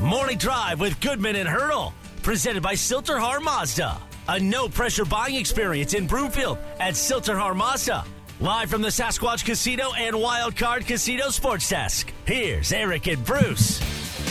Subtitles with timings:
[0.00, 3.98] Morning Drive with Goodman and Hurdle, presented by Sill-TerHar Mazda.
[4.28, 8.04] A no pressure buying experience in Broomfield at Sill-TerHar Mazda.
[8.40, 12.12] Live from the Sasquatch Casino and Wild Card Casino Sports Desk.
[12.26, 13.80] Here's Eric and Bruce.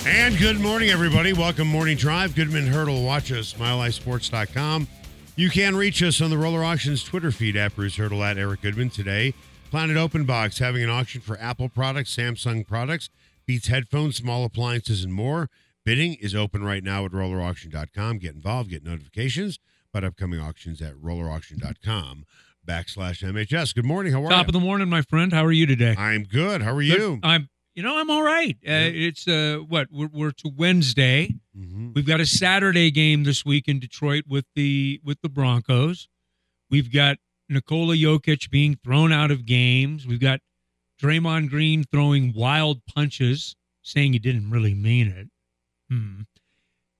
[0.05, 1.31] And good morning, everybody.
[1.31, 2.35] Welcome, Morning Drive.
[2.35, 3.03] Goodman Hurdle.
[3.03, 4.87] Watch us, milehighsports.com.
[5.35, 8.61] You can reach us on the Roller Auctions Twitter feed at Bruce Hurdle at Eric
[8.61, 9.33] Goodman today.
[9.71, 13.09] Planet Open Box having an auction for Apple products, Samsung products,
[13.45, 15.49] Beats headphones, small appliances, and more.
[15.85, 18.17] Bidding is open right now at rollerauction.com.
[18.19, 19.59] Get involved, get notifications
[19.93, 22.25] about upcoming auctions at rollerauction.com
[22.67, 23.75] backslash MHS.
[23.75, 24.13] Good morning.
[24.13, 24.37] How are Top you?
[24.37, 25.31] Top of the morning, my friend.
[25.33, 25.95] How are you today?
[25.97, 26.61] I'm good.
[26.61, 26.97] How are Good.
[26.99, 27.19] you?
[27.23, 27.49] I'm.
[27.75, 28.55] You know, I'm all right.
[28.63, 31.33] Uh, it's uh, what we're, we're to Wednesday.
[31.57, 31.95] Mhm.
[31.95, 36.07] We've got a Saturday game this week in Detroit with the with the Broncos.
[36.69, 37.17] We've got
[37.49, 40.05] Nikola Jokic being thrown out of games.
[40.05, 40.39] We've got
[41.03, 45.27] Draymond Green throwing wild punches, saying he didn't really mean it.
[45.89, 46.21] Hmm.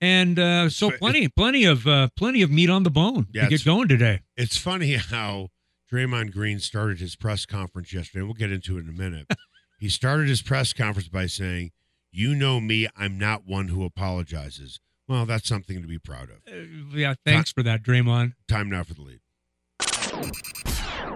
[0.01, 3.49] And uh, so plenty, plenty of uh, plenty of meat on the bone Yeah, to
[3.49, 4.19] get going today.
[4.35, 5.47] It's funny how
[5.89, 8.23] Draymond Green started his press conference yesterday.
[8.23, 9.27] We'll get into it in a minute.
[9.79, 11.71] he started his press conference by saying,
[12.11, 14.81] You know me, I'm not one who apologizes.
[15.07, 16.37] Well, that's something to be proud of.
[16.51, 18.33] Uh, yeah, thanks for that, Draymond.
[18.49, 19.19] Time now for the lead.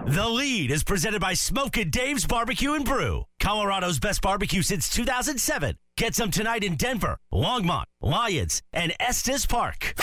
[0.06, 5.76] The lead is presented by Smokin' Dave's Barbecue and Brew, Colorado's best barbecue since 2007.
[5.96, 9.94] Get some tonight in Denver, Longmont, Lyons, and Estes Park.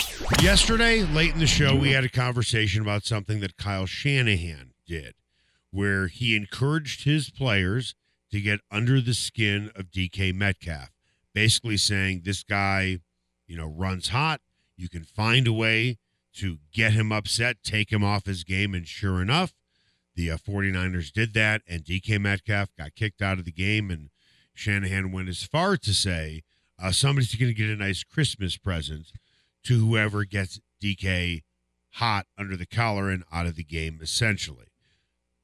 [0.42, 5.14] Yesterday, late in the show, we had a conversation about something that Kyle Shanahan did,
[5.70, 7.94] where he encouraged his players
[8.30, 10.90] to get under the skin of DK Metcalf,
[11.32, 12.98] basically saying this guy,
[13.46, 14.40] you know, runs hot.
[14.76, 15.98] You can find a way
[16.34, 18.74] to get him upset, take him off his game.
[18.74, 19.52] And sure enough,
[20.16, 23.90] the uh, 49ers did that, and DK Metcalf got kicked out of the game.
[23.90, 24.10] And
[24.54, 26.42] Shanahan went as far to say
[26.82, 29.12] uh, somebody's going to get a nice Christmas present
[29.64, 31.42] to whoever gets DK
[31.92, 34.66] hot under the collar and out of the game, essentially.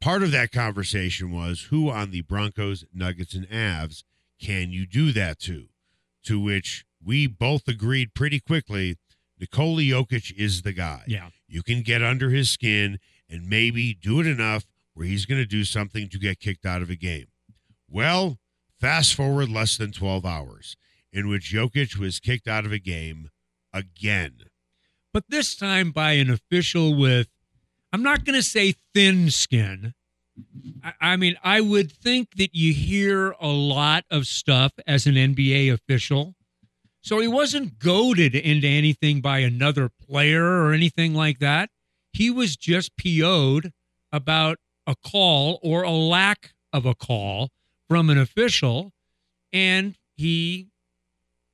[0.00, 4.02] Part of that conversation was who on the Broncos, Nuggets, and Avs
[4.40, 5.68] can you do that to?
[6.24, 8.96] To which we both agreed pretty quickly
[9.38, 11.02] Nikola Jokic is the guy.
[11.06, 11.30] Yeah.
[11.48, 12.98] You can get under his skin
[13.28, 14.64] and maybe do it enough
[14.94, 17.26] where he's going to do something to get kicked out of a game.
[17.88, 18.38] Well,
[18.80, 20.76] fast forward less than 12 hours,
[21.12, 23.30] in which Jokic was kicked out of a game
[23.72, 24.44] again.
[25.12, 27.28] but this time by an official with,
[27.92, 29.92] I'm not going to say thin skin.
[31.00, 35.70] I, mean, I would think that you hear a lot of stuff as an NBA
[35.72, 36.34] official.
[37.02, 41.68] So he wasn't goaded into anything by another player or anything like that.
[42.12, 43.72] He was just PO'd
[44.12, 47.50] about a call or a lack of a call
[47.88, 48.92] from an official.
[49.52, 50.68] And he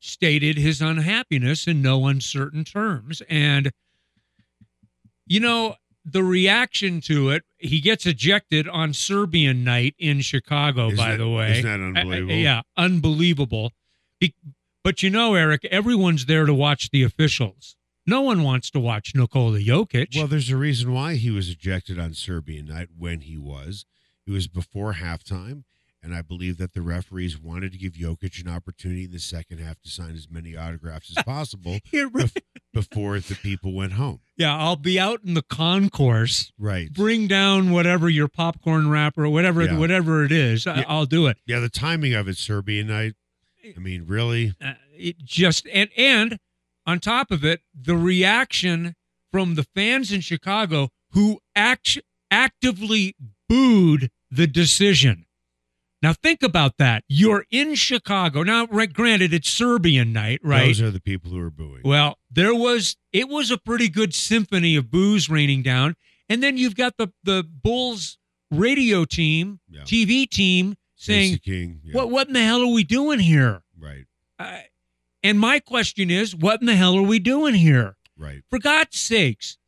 [0.01, 3.23] stated his unhappiness in no uncertain terms.
[3.29, 3.73] And,
[5.27, 10.97] you know, the reaction to it, he gets ejected on Serbian night in Chicago, Isn't
[10.97, 11.53] by that- the way.
[11.59, 12.35] isn't that I- I- unbelievable?
[12.37, 13.73] yeah, unbelievable.
[14.21, 14.35] Be-
[14.85, 17.77] but you know, Eric, everyone's there to watch the officials.
[18.09, 20.17] No one wants to watch Nikola Jokic.
[20.17, 23.85] Well, there's a reason why he was ejected on Serbian night when he was.
[24.27, 25.65] It was before halftime,
[26.03, 29.59] and I believe that the referees wanted to give Jokic an opportunity in the second
[29.59, 32.41] half to sign as many autographs as possible bef-
[32.73, 34.21] before the people went home.
[34.37, 36.53] yeah, I'll be out in the concourse.
[36.59, 36.93] Right.
[36.93, 39.79] Bring down whatever your popcorn wrapper or whatever Yeah.
[39.79, 40.67] whatever it is.
[40.67, 40.85] I, Yeah.
[40.89, 41.39] I'll do it.
[41.47, 43.15] Yeah, the timing of it, Serbian night.
[43.77, 44.55] I mean, really?
[44.65, 46.39] uh, it just and and
[46.89, 48.97] on top of it, the reaction
[49.31, 51.99] from the fans in Chicago who act,
[52.31, 53.15] actively
[53.49, 55.27] booed the decision.
[56.01, 57.05] Now think about that.
[57.09, 58.67] You're in Chicago now.
[58.67, 60.67] Right, granted, it's Serbian night, right?
[60.69, 61.83] Those are the people who are booing.
[61.85, 65.97] Well, there was it was a pretty good symphony of booze raining down,
[66.29, 68.17] and then you've got the the Bulls
[68.51, 69.83] radio team, Yeah.
[69.83, 71.81] TV team saying, King.
[71.83, 74.05] yeah, "What what in the hell are we doing here?" Right.
[74.39, 74.59] Uh,
[75.23, 77.97] and my question is, what in the hell are we doing here?
[78.17, 78.43] Right.
[78.49, 79.59] For God's sakes,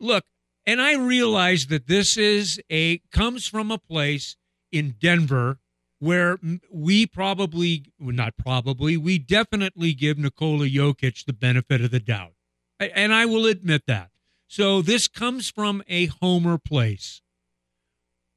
[0.00, 0.24] look.
[0.66, 4.36] And I realize that this is a comes from a place
[4.70, 5.60] in Denver
[5.98, 6.38] where
[6.70, 12.34] we probably, well, not probably, we definitely give Nikola Jokic the benefit of the doubt,
[12.78, 14.10] and I will admit that.
[14.46, 17.22] So this comes from a homer place,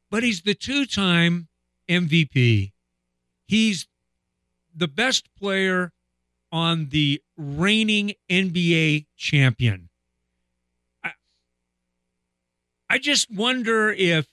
[0.09, 1.49] but he's the two-time
[1.89, 2.71] MVP.
[3.45, 3.87] He's
[4.73, 5.91] the best player
[6.51, 9.89] on the reigning NBA champion.
[11.03, 11.11] I,
[12.89, 14.27] I just wonder if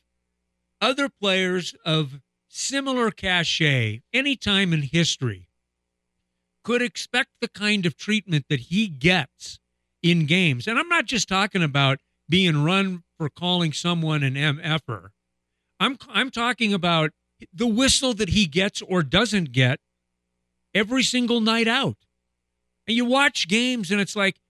[0.80, 5.48] other players of similar cachet, any time in history,
[6.64, 9.58] could expect the kind of treatment that he gets
[10.02, 10.66] in games.
[10.66, 11.98] And I'm not just talking about
[12.28, 15.10] being run for calling someone an MFer.
[15.80, 17.12] I'm I'm talking about
[17.52, 19.80] the whistle that he gets or doesn't get
[20.74, 21.96] every single night out.
[22.88, 24.40] And you watch games and it's like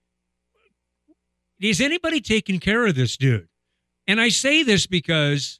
[1.59, 3.49] is anybody taking care of this dude?
[4.07, 5.59] And I say this because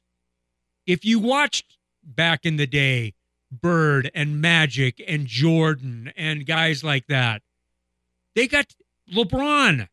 [0.86, 3.14] if you watched back in the day
[3.52, 7.42] Bird and Magic and Jordan and guys like that,
[8.34, 8.74] they got
[9.12, 9.88] LeBron.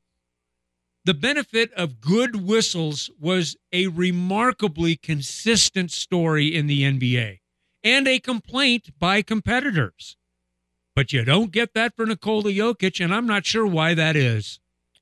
[1.04, 7.40] The benefit of good whistles was a remarkably consistent story in the NBA
[7.84, 10.18] and a complaint by competitors.
[10.98, 14.60] But you don't get that for Nikola Jokic, and I'm not sure why that is.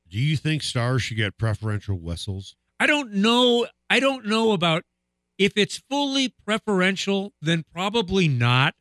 [0.10, 2.58] Do you think stars should get preferential whistles?
[2.82, 3.68] I don't know.
[3.90, 4.84] I don't know about
[5.38, 8.76] if it's fully preferential, then probably not,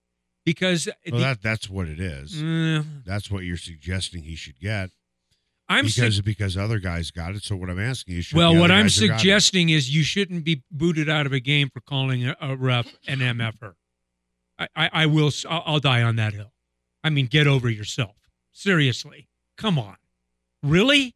[0.45, 2.43] because Well, that that's what it is.
[2.43, 4.91] Uh, That's what you're suggesting he should get
[5.69, 7.45] I'm su- because because other guys got it.
[7.45, 8.57] So what I'm asking should well.
[8.57, 11.39] What I'm guys who got it- suggesting is you shouldn't be booted out of a
[11.39, 13.75] game for calling a, a ref an MFer.
[14.59, 15.31] I, I, I will.
[15.49, 16.51] I'll, I'll die on that hill.
[17.05, 18.17] I mean, get over yourself.
[18.51, 19.97] Seriously, come on,
[20.63, 21.15] really?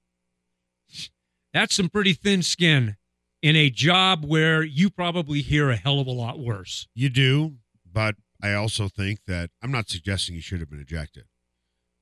[1.52, 2.96] That's some pretty thin skin
[3.43, 6.87] in a job where you probably hear a hell of a lot worse.
[6.94, 7.55] you do,
[7.90, 11.25] but I also think that I'm not suggesting he should have been ejected.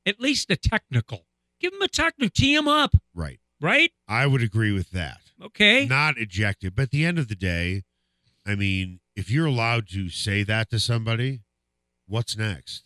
[0.05, 1.27] At least a technical.
[1.61, 2.31] Give him a technical.
[2.35, 2.95] Tee him up.
[3.15, 3.41] Right.
[3.61, 3.93] Right?
[4.09, 5.21] I would agree with that.
[5.43, 5.87] Okay.
[5.87, 7.85] Not ejected, but at the end of the day,
[8.47, 11.41] I mean, if you're allowed to say that to somebody,
[12.07, 12.86] what's next?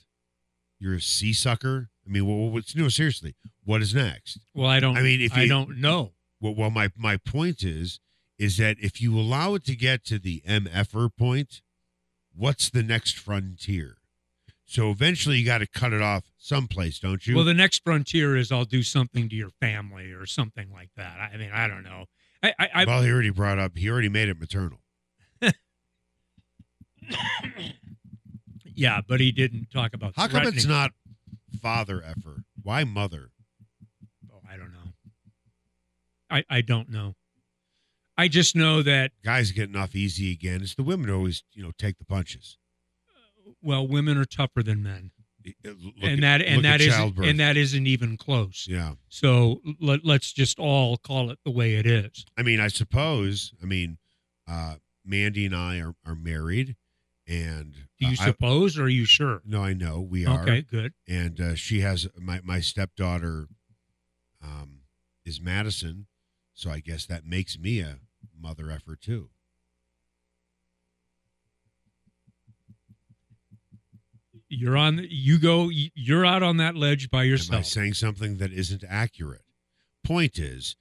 [0.81, 1.91] You're a sea sucker.
[2.07, 3.37] I mean, well, what's no seriously?
[3.65, 4.41] What is next?
[4.55, 4.97] Well, I don't.
[4.97, 6.15] I mean, if I you- don't know.
[6.41, 8.01] Well, well, my my point is,
[8.39, 11.61] is that if you allow it to get to the MFR point,
[12.35, 13.99] what's the next frontier?
[14.65, 17.37] So eventually, you got to cut it off someplace, don't you?
[17.37, 21.19] Well, the next frontier is I'll do something to your family or something like that.
[21.33, 22.07] I mean, I don't know.
[22.43, 23.77] I, I, I well, he already brought up.
[23.77, 24.79] He already made it maternal.
[28.81, 30.15] yeah, but he didn't talk about.
[30.17, 30.69] How come it's threatening.
[30.71, 30.93] not
[31.61, 32.45] father effer?
[32.63, 33.31] Why mother?
[34.33, 34.93] Oh, I don't know.
[36.31, 37.15] I I don't know.
[38.17, 40.61] I just know that Guys getting off easy again.
[40.63, 42.59] It's the women who always, you know, take the punches.
[43.63, 45.11] well, women are tougher than men,
[45.65, 47.27] Look and at- that and that at isn't childbirth.
[47.27, 48.67] and that isn't even close.
[48.69, 48.95] yeah.
[49.09, 52.25] So let, let's just all call it the way it is.
[52.37, 53.53] I mean, I suppose.
[53.63, 53.99] I mean,
[54.49, 56.77] uh, Mandy and I are, are married,
[57.31, 59.41] and Do you I- suppose, or are you sure?
[59.47, 60.43] no, I know we are.
[60.43, 60.93] Okay, good.
[61.09, 63.47] and uh, she has my my stepdaughter
[64.43, 64.81] um,
[65.25, 66.07] is Madison,
[66.53, 67.99] so I guess that makes me a
[68.39, 69.31] mother effer too.
[74.49, 75.07] You're on.
[75.09, 75.71] You go.
[75.71, 77.67] You're out on that ledge by Am I yourself.
[77.67, 79.43] saying something that isn't accurate?
[80.03, 80.77] Point is,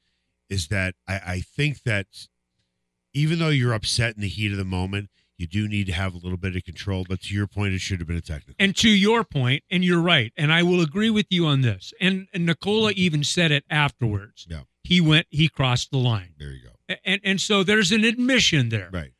[0.50, 2.08] is that I, I think that
[3.14, 6.14] even though you're upset in the heat of the moment, you do need to have
[6.14, 7.06] a little bit of control.
[7.08, 8.56] But to your point, it should have been a technical.
[8.60, 11.94] And to your point, and you're right, and I will agree with you on this.
[12.02, 13.00] And, and Nikola mm-hmm.
[13.00, 14.46] even said it afterwards.
[14.50, 14.62] Yeah.
[14.84, 15.28] He went.
[15.30, 16.34] He crossed the line.
[16.38, 16.96] There you go.
[17.06, 18.90] And and so there's an admission there.
[18.92, 19.12] Right.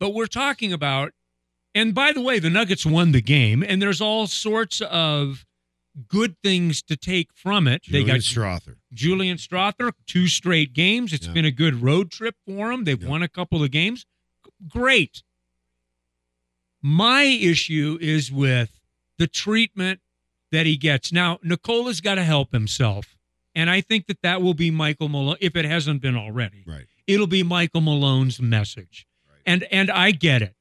[0.00, 1.12] But we're talking about.
[1.74, 5.44] And by the way, the Nuggets won the game, and there's all sorts of
[6.08, 7.82] good things to take from it.
[7.82, 8.76] Julian they got Strawther.
[8.92, 11.12] Julian Strawther, two straight games.
[11.12, 11.32] It's Yeah.
[11.32, 12.84] been a good road trip for them.
[12.84, 13.08] They've Yeah.
[13.08, 14.06] won a couple of games.
[14.68, 15.22] Great.
[16.86, 18.78] My issue is with
[19.16, 20.00] the treatment
[20.52, 21.12] that he gets.
[21.12, 23.16] Now, Nikola's got to help himself.
[23.54, 26.62] And I think that that will be Michael Malone, if it hasn't been already.
[26.66, 26.84] Right.
[27.06, 29.06] It'll be Michael Malone's message.
[29.26, 29.40] Right.
[29.46, 30.56] And and I get it.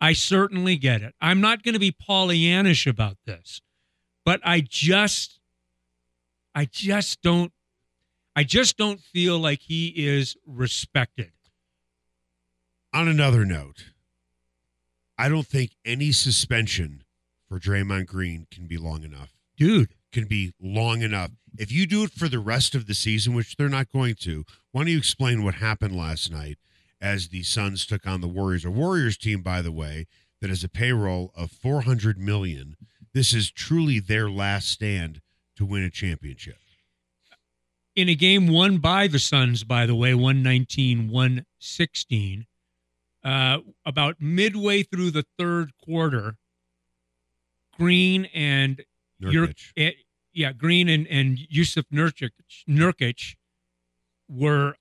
[0.00, 1.14] I certainly get it.
[1.20, 3.60] I'm not going to be Pollyannish about this,
[4.24, 5.38] but I just,
[6.56, 7.52] I just don't,
[8.34, 11.30] I just don't feel like he is respected.
[12.92, 13.92] On another note,
[15.18, 17.02] I don't think any suspension
[17.48, 19.32] for Draymond Green can be long enough.
[19.56, 21.32] Dude, Can be long enough.
[21.58, 24.44] If you do it for the rest of the season, which they're not going to,
[24.70, 26.58] why don't you explain what happened last night
[27.00, 28.64] as the Suns took on the Warriors?
[28.64, 30.06] A Warriors team, by the way,
[30.40, 32.76] that has a payroll of 400 million.
[33.12, 35.20] This is truly their last stand
[35.56, 36.58] to win a championship.
[37.96, 42.46] in a game won by the Suns, by the way, 119, 116,
[43.24, 46.36] uh, about midway through the third quarter,
[47.76, 48.82] Green and
[49.22, 49.72] Nurkic.
[49.76, 49.92] eh,
[50.32, 52.30] yeah, Green and, and Jusuf Nurkic,
[52.68, 53.36] Nurkic
[54.28, 54.74] were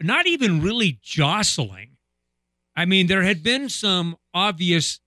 [0.00, 1.96] not even really jostling.
[2.76, 5.00] I mean, there had been some obvious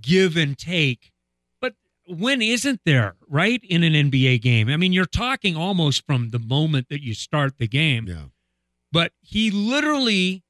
[0.00, 1.12] give and take,
[1.60, 1.74] but
[2.06, 3.62] when isn't there, right?
[3.64, 4.68] In an NBA game.
[4.68, 8.06] I mean, you're talking almost from the moment that you start the game.
[8.06, 8.24] Yeah.
[8.92, 10.44] But he literally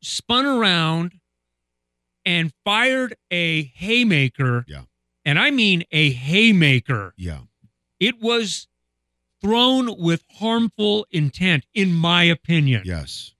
[0.00, 1.14] spun around
[2.24, 4.64] and fired a haymaker.
[4.68, 4.82] Yeah.
[5.24, 7.14] And I mean a haymaker.
[7.16, 7.40] Yeah.
[7.98, 8.68] It was
[9.40, 12.82] thrown with harmful intent, in my opinion.
[12.84, 13.32] Yes.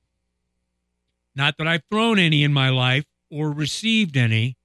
[1.34, 4.56] Not that I've thrown any in my life or received any,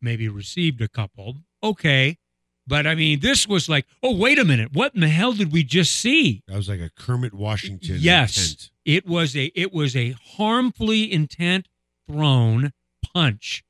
[0.00, 1.36] maybe received a couple.
[1.62, 2.18] Okay.
[2.66, 4.72] But I mean, this was like, oh, wait a minute.
[4.72, 6.42] What in the hell did we just see?
[6.48, 7.96] That was like a Kermit Washington.
[8.00, 8.36] Yes.
[8.36, 8.70] intent.
[8.88, 11.68] It was a it was a harmfully intent
[12.10, 13.62] thrown punch.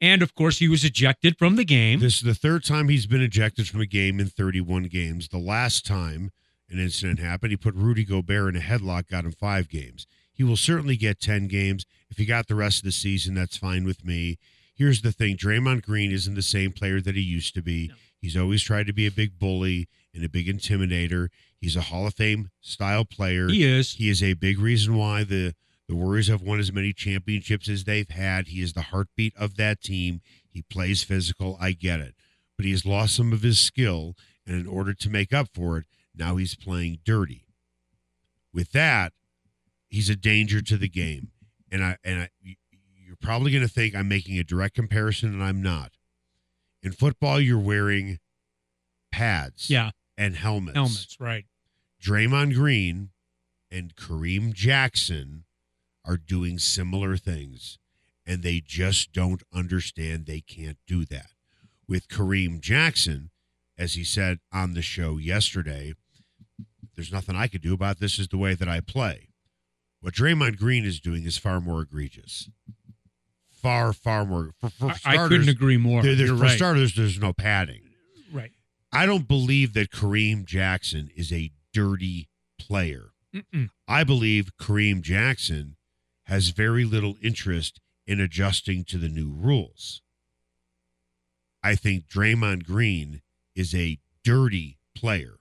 [0.00, 1.98] And of course, he was ejected from the game.
[1.98, 5.26] This is the third time he's been ejected from a game in 31 games.
[5.26, 6.30] The last time
[6.68, 10.06] an incident happened, he put Rudy Gobert in a headlock, got him five games.
[10.32, 11.84] He will certainly get 10 games.
[12.08, 14.38] If he got the rest of the season, that's fine with me.
[14.72, 17.88] Here's the thing Draymond Green isn't the same player that he used to be.
[17.88, 17.94] No.
[18.20, 21.28] He's always tried to be a big bully and a big intimidator.
[21.58, 23.48] He's a Hall of Fame style player.
[23.48, 23.94] he is.
[23.94, 25.54] He is a big reason why the
[25.88, 28.46] the Warriors have won as many championships as they've had.
[28.46, 30.20] He is the heartbeat of that team.
[30.48, 31.58] He plays physical.
[31.60, 32.14] I get it.
[32.56, 34.14] But he has lost some of his skill.
[34.46, 37.44] And in order to make up for it, now he's playing dirty.
[38.54, 39.12] With that,
[39.88, 41.32] he's a danger to the game.
[41.72, 45.42] And I and I you're probably going to think I'm making a direct comparison and
[45.42, 45.90] I'm not.
[46.82, 48.18] In football, you're wearing
[49.12, 50.74] pads Yeah, and helmets.
[50.74, 51.44] helmets, right.
[52.02, 53.10] Draymond Green
[53.70, 55.44] and Kareem Jackson
[56.04, 57.78] are doing similar things,
[58.26, 61.30] and they just don't understand they can't do that.
[61.86, 63.30] With Kareem Jackson,
[63.76, 65.94] as he said on the show yesterday,
[66.94, 69.28] there's nothing I could do about this, is the way that I play.
[70.00, 72.48] What Draymond Green is doing is far more egregious.
[73.60, 74.50] Far, far more.
[74.60, 76.02] For, for I, I couldn't agree more.
[76.02, 76.56] there- for right.
[76.56, 77.82] starters, there's no padding.
[78.32, 78.50] right.
[78.92, 83.10] I don't believe that Kareem Jackson is a dirty player.
[83.34, 83.68] Mm-mm.
[83.86, 85.76] I believe Kareem Jackson
[86.24, 90.02] has very little interest in adjusting to the new rules.
[91.62, 93.22] I think Draymond Green
[93.54, 95.38] is a dirty player.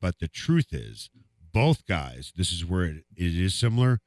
[0.00, 1.08] But the truth is,
[1.52, 4.00] both guys, this is where it, it is similar,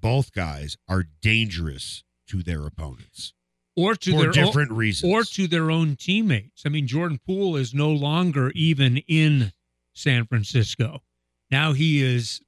[0.00, 3.32] both guys are dangerous to their opponents
[3.76, 5.12] Or to their own, different reasons.
[5.12, 6.62] or to their own teammates.
[6.64, 9.52] I mean, Jordan Poole is no longer even in
[9.92, 11.02] San Francisco.
[11.50, 12.40] Now he is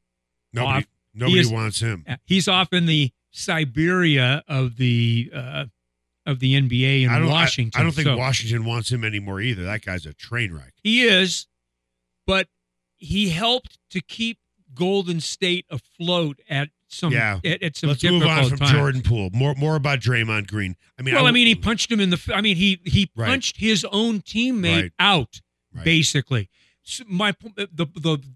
[0.52, 2.04] nobody off- nobody is- wants him.
[2.24, 5.64] he's off in the Siberia of the uh,
[6.24, 7.78] of the NBA in I don't, I- Washington.
[7.80, 9.62] I, don't think So Washington wants him anymore either.
[9.64, 10.72] That guy's a train wreck.
[10.82, 11.46] he is,
[12.26, 12.48] but
[12.96, 14.38] he helped to keep
[14.74, 17.40] Golden State afloat at some Yeah.
[17.44, 18.70] at, at some Let's move on from times.
[18.72, 19.30] Jordan Poole.
[19.32, 20.76] More more about Draymond Green.
[20.98, 22.32] I mean, well, I, mean, he punched him in the.
[22.34, 23.26] I mean, he he Right.
[23.28, 24.92] punched his own teammate Right.
[24.98, 25.40] out,
[25.74, 25.84] Right.
[25.84, 26.48] basically.
[26.82, 27.86] So my the, the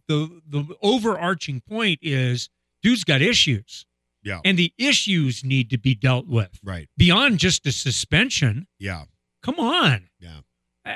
[0.09, 2.49] the the overarching point is,
[2.83, 3.87] dude's got issues,
[4.25, 6.89] Yeah, and the issues need to be dealt with right.
[6.97, 8.67] beyond just a suspension.
[8.79, 9.05] Yeah,
[9.43, 10.41] Come on, yeah.
[10.85, 10.93] Uh,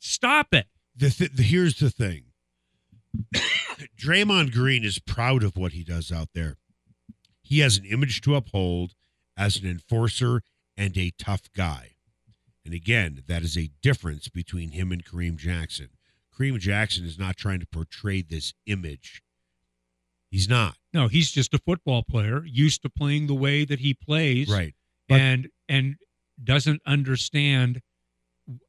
[0.00, 0.66] stop it.
[0.96, 2.24] The, th- the here's the thing.
[3.98, 6.56] Draymond Green is proud of what he does out there.
[7.44, 8.94] He has an image to uphold
[9.36, 10.42] as an enforcer
[10.76, 11.90] and a tough guy.
[12.64, 15.90] And again, that is a difference between him and Kareem Jackson.
[16.36, 19.22] Kareem Jackson is not trying to portray this image.
[20.30, 20.78] He's not.
[20.92, 24.74] No, he's just a football player used to playing the way that he plays, Right.
[25.08, 25.96] But- and and
[26.42, 27.80] doesn't understand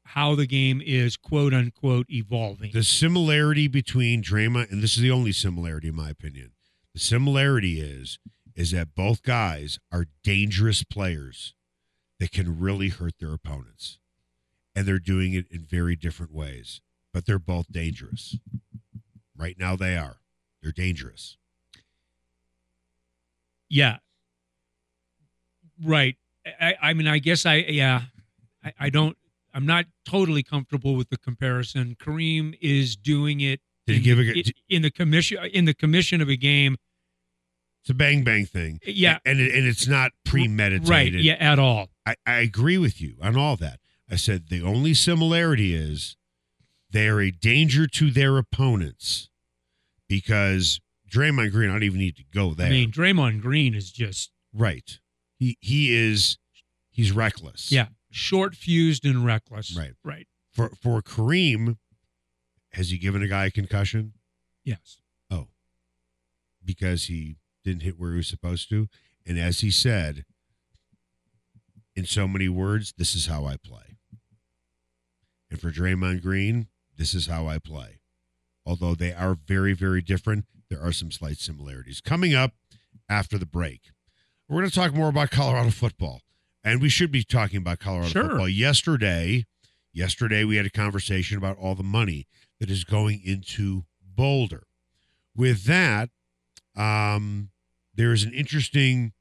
[0.04, 2.72] how the game is quote unquote evolving.
[2.72, 6.52] The similarity between Draymond and this is the only similarity in my opinion.
[6.94, 8.18] The similarity is
[8.56, 11.54] is that both guys are dangerous players
[12.18, 13.98] that can really hurt their opponents.
[14.74, 16.80] And they're doing it in very different ways,
[17.12, 18.36] but they're both dangerous.
[19.36, 20.16] Right now they are.
[20.62, 21.36] They're dangerous.
[23.68, 23.98] Yeah.
[25.84, 26.16] Right.
[26.60, 28.02] I, I mean, I guess I, yeah,
[28.64, 29.16] I, I don't,
[29.52, 31.96] I'm not totally comfortable with the comparison.
[31.98, 36.28] Kareem is doing it Did he give a in the commission, in the commission of
[36.28, 36.76] a game.
[37.86, 38.80] It's a bang bang thing.
[38.84, 39.18] Yeah.
[39.24, 40.88] And it, and it's not premeditated.
[40.88, 41.12] Right.
[41.12, 41.34] Yeah.
[41.34, 41.90] At all.
[42.04, 43.78] I, I agree with you on all that.
[44.10, 46.16] I said the only similarity is
[46.90, 49.30] they are a danger to their opponents
[50.08, 52.66] because Draymond Green, I don't even need to go there.
[52.66, 54.98] I mean, Draymond Green is just, right.
[55.38, 56.38] He he is
[56.90, 57.70] he's reckless.
[57.70, 59.76] yeah, short fused and reckless.
[59.76, 59.92] Right.
[60.02, 60.26] Right.
[60.52, 61.76] For for Kareem,
[62.72, 64.14] has he given a guy a concussion?
[64.64, 64.98] Yes.
[65.30, 65.46] Oh.
[66.64, 68.88] Because he didn't hit where he was supposed to.
[69.26, 70.24] And as he said,
[71.94, 73.96] in so many words, this is how I play.
[75.50, 78.00] And for Draymond Green, this is how I play.
[78.64, 82.00] Although they are very, very different, there are some slight similarities.
[82.00, 82.52] Coming up
[83.08, 83.90] after the break,
[84.48, 86.22] we're going to talk more about Colorado football.
[86.64, 88.22] And we should be talking about Colorado Sure.
[88.28, 88.48] football.
[88.48, 89.44] Yesterday,
[89.92, 92.26] yesterday we had a conversation about all the money
[92.60, 94.64] that is going into Boulder.
[95.34, 96.10] With that,
[96.74, 97.50] um,
[97.96, 99.12] there is an interesting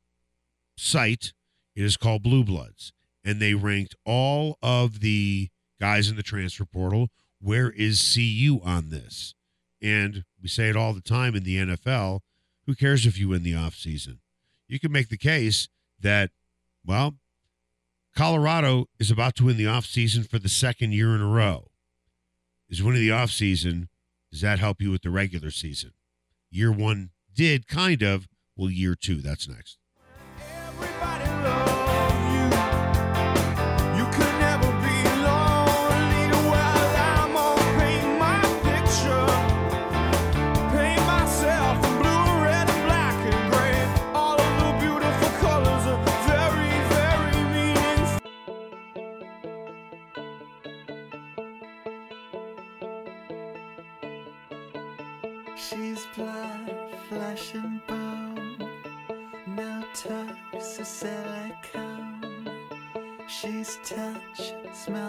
[0.78, 1.34] site.
[1.76, 6.66] It is called Blue Bloods, and they ranked all of the guys in the transfer
[6.66, 7.10] portal.
[7.42, 9.34] Where is CU on this?
[9.82, 12.22] And we say it all the time in the NFL.
[12.66, 14.20] Who cares if you win the offseason?
[14.68, 15.68] You can make the case
[16.00, 16.32] that,
[16.86, 17.16] well,
[18.16, 21.70] Colorado is about to win the offseason for the second year in a row.
[22.70, 23.90] Is winning the offseason,
[24.32, 25.92] does that help you with the regular season?
[26.50, 28.28] Year one did kind of.
[28.56, 29.78] Well, year two, that's next.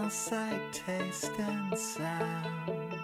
[0.08, 2.94] Smell, sight, taste, and sound.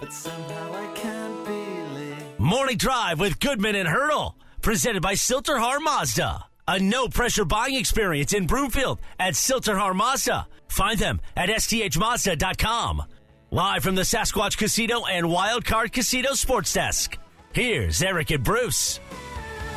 [0.00, 2.38] But somehow I can't believe.
[2.40, 4.36] Morning Drive with Goodman and Hurdle.
[4.62, 6.46] Presented by Sill-TerHar Mazda.
[6.66, 10.48] A no pressure buying experience in Broomfield at Sill-TerHar Mazda.
[10.68, 13.02] Find them at sthmazda.com.
[13.50, 17.16] Live from the Sasquatch Casino and Wildcard Casino Sports Desk.
[17.52, 18.98] Here's Eric and Bruce.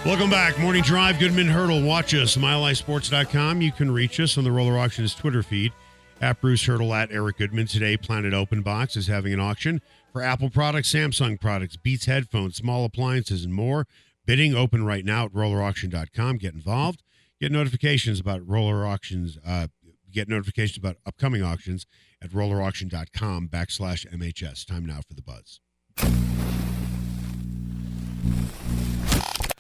[0.05, 0.57] Welcome back.
[0.57, 1.81] Morning Drive, Goodman Hurdle.
[1.81, 3.61] Watch us, milehighsports.com.
[3.61, 5.73] You can reach us on the Roller Auctions Twitter feed
[6.21, 7.67] at Bruce Hurdle at Eric Goodman.
[7.67, 9.81] Today, Planet Open Box is having an auction
[10.13, 13.85] for Apple products, Samsung products, Beats headphones, small appliances, and more.
[14.25, 16.37] Bidding open right now at rollerauction.com.
[16.37, 17.03] Get involved.
[17.41, 19.37] Get notifications about roller auctions.
[19.45, 19.67] Uh,
[20.09, 21.85] get notifications about upcoming auctions
[22.21, 24.65] at rollerauction.com backslash MHS.
[24.65, 25.59] Time now for the buzz.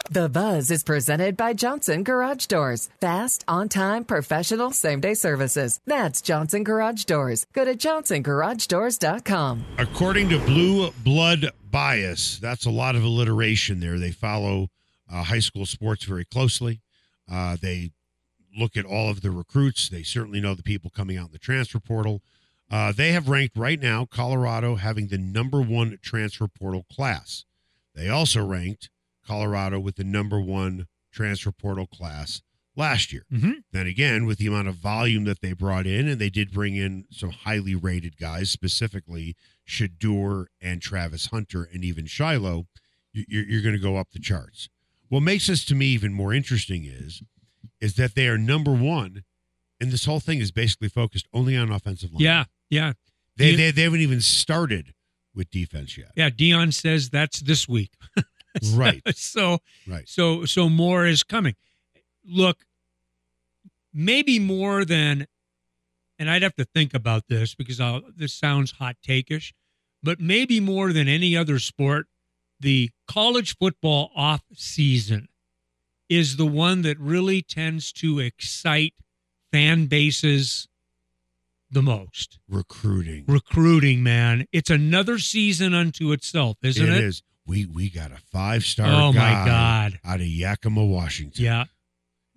[0.09, 2.87] The Buzz is presented by Johnson Garage Doors.
[3.01, 5.81] Fast, on time, professional, same day services.
[5.85, 7.45] That's Johnson Garage Doors.
[7.51, 9.65] Go to johnsongaragedoors.com.
[9.77, 13.99] According to Blue Blood Bias, that's a lot of alliteration there.
[13.99, 14.69] They follow
[15.11, 16.79] uh, high school sports very closely.
[17.29, 17.91] Uh, they
[18.57, 19.89] look at all of the recruits.
[19.89, 22.21] They certainly know the people coming out in the transfer portal.
[22.71, 27.43] Uh, they have ranked right now Colorado having the number one transfer portal class.
[27.93, 28.89] They also ranked
[29.27, 32.41] Colorado with the number one transfer portal class
[32.75, 33.25] last year.
[33.31, 33.63] Mhm.
[33.71, 36.75] Then again, with the amount of volume that they brought in, and they did bring
[36.75, 39.35] in some highly rated guys, specifically
[39.67, 42.67] Shedeur and Travis Hunter, and even Shilo,
[43.13, 44.69] you- you're, you're going to go up the charts.
[45.09, 47.21] What makes this to me even more interesting is,
[47.81, 49.23] is that they are number one,
[49.79, 52.21] and this whole thing is basically focused only on offensive line.
[52.23, 52.93] Yeah, yeah,
[53.37, 54.93] they, they they haven't even started
[55.33, 56.11] with defense yet.
[56.15, 56.29] yeah.
[56.29, 57.91] Deion says that's this week.
[58.73, 60.07] Right, so right.
[60.07, 61.55] so so more is coming.
[62.25, 62.65] Look,
[63.93, 65.27] maybe more than,
[66.19, 69.53] and I'd have to think about this because I'll, this sounds hot takeish,
[70.03, 72.07] but maybe more than any other sport,
[72.59, 75.29] the college football off season
[76.09, 78.93] is the one that really tends to excite
[79.51, 80.67] fan bases
[81.69, 82.39] the most.
[82.47, 83.25] Recruiting.
[83.27, 86.97] Recruiting, man, it's another season unto itself, isn't it?
[86.97, 87.23] it is.
[87.47, 88.87] We we got a five star.
[88.87, 89.99] Oh, my God.
[90.05, 91.43] Out of Yakima, Washington.
[91.45, 91.63] Yeah.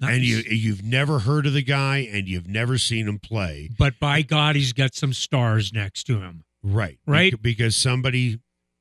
[0.01, 3.69] and you you've never heard of the guy and you've never seen him play.
[3.79, 6.45] but by God, he's got some stars next to him.
[6.63, 6.99] Right.
[7.07, 7.35] Right.
[7.43, 8.39] Because somebody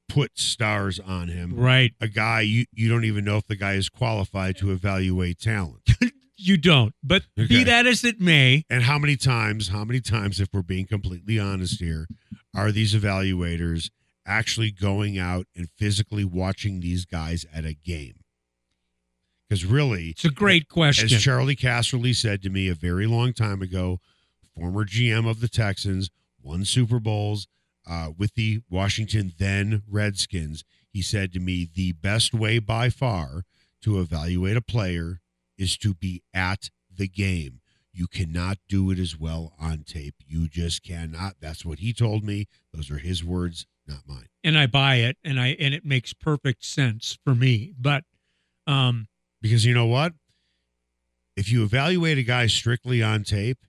[0.08, 1.56] put stars on him.
[1.56, 1.94] Right.
[2.02, 5.90] A guy you, you don't even know if the guy is qualified to evaluate talent.
[6.42, 6.94] You don't.
[7.04, 7.48] But Okay.
[7.50, 10.88] be that as it may, and how many times, how many times, if we're being
[10.88, 12.08] completely honest here,
[12.56, 13.90] are these evaluators
[14.30, 18.22] actually going out and physically watching these guys at a game?
[19.50, 21.06] Because really, it's a great question.
[21.06, 24.00] As Charley Casserly said to me a very long time ago,
[24.56, 26.12] former GM of the Texans,
[26.42, 27.48] won Super Bowls
[27.90, 30.64] uh, with the Washington then Redskins.
[30.92, 33.44] He said to me, the best way by far
[33.82, 35.22] to evaluate a player
[35.58, 37.62] is to be at the game.
[37.92, 40.16] You cannot do it as well on tape.
[40.28, 41.36] You just cannot.
[41.42, 42.48] That's what he told me.
[42.74, 44.28] Those are his words, not mine.
[44.44, 47.74] and I buy it, and I and it makes perfect sense for me.
[47.78, 48.04] But
[48.68, 49.08] um,
[49.42, 50.14] Because you know what?
[51.36, 53.60] If you evaluate a guy strictly on tape,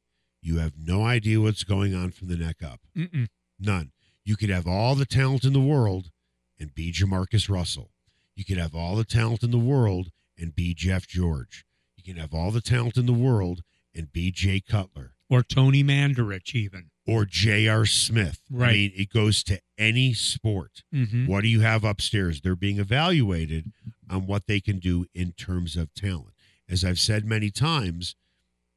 [0.42, 2.80] you have no idea what's going on from the neck up.
[2.96, 3.28] Mm-mm.
[3.59, 3.92] None.
[4.24, 6.11] You could have all the talent in the world
[6.59, 7.90] and be Jamarcus Russell.
[8.35, 11.64] You could have all the talent in the world and be Jeff George.
[11.96, 13.62] You can have all the talent in the world
[13.94, 16.90] and be Jay Cutler Or Tony Mandarich, even.
[17.10, 17.86] Or J.R.
[17.86, 18.40] Smith.
[18.52, 18.72] I Right.
[18.74, 20.82] mean, it goes to any sport.
[20.94, 21.26] Mm-hmm.
[21.26, 22.40] What do you have upstairs?
[22.40, 23.72] They're being evaluated
[24.08, 26.34] on what they can do in terms of talent.
[26.68, 28.14] As I've said many times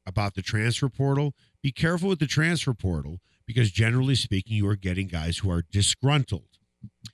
[0.06, 4.76] about the transfer portal, be careful with the transfer portal because generally speaking, you are
[4.76, 6.48] getting guys who are disgruntled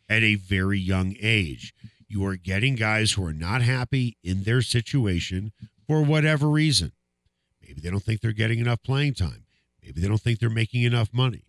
[0.09, 1.75] at a very young age.
[2.09, 5.53] You are getting guys who are not happy in their situation
[5.87, 6.93] for whatever reason.
[7.63, 9.45] Maybe they don't think they're getting enough playing time.
[9.91, 11.43] Maybe they don't think they're making enough money.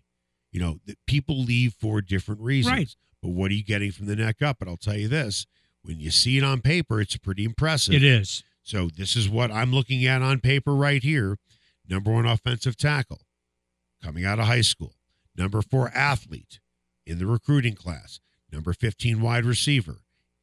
[0.51, 2.75] You know, people leave for different reasons.
[2.75, 2.95] Right.
[3.21, 4.57] But what are you getting from the neck up?
[4.57, 5.45] But I'll tell you this
[5.83, 7.93] when you see it on paper, it's pretty impressive.
[7.93, 8.43] It is.
[8.63, 11.37] So this is what I'm looking at on paper right here.
[11.87, 13.21] Number one offensive tackle
[14.03, 14.95] coming out of high school.
[15.35, 16.59] Number four athlete
[17.05, 18.19] in the recruiting class.
[18.51, 19.99] Number 15 wide receiver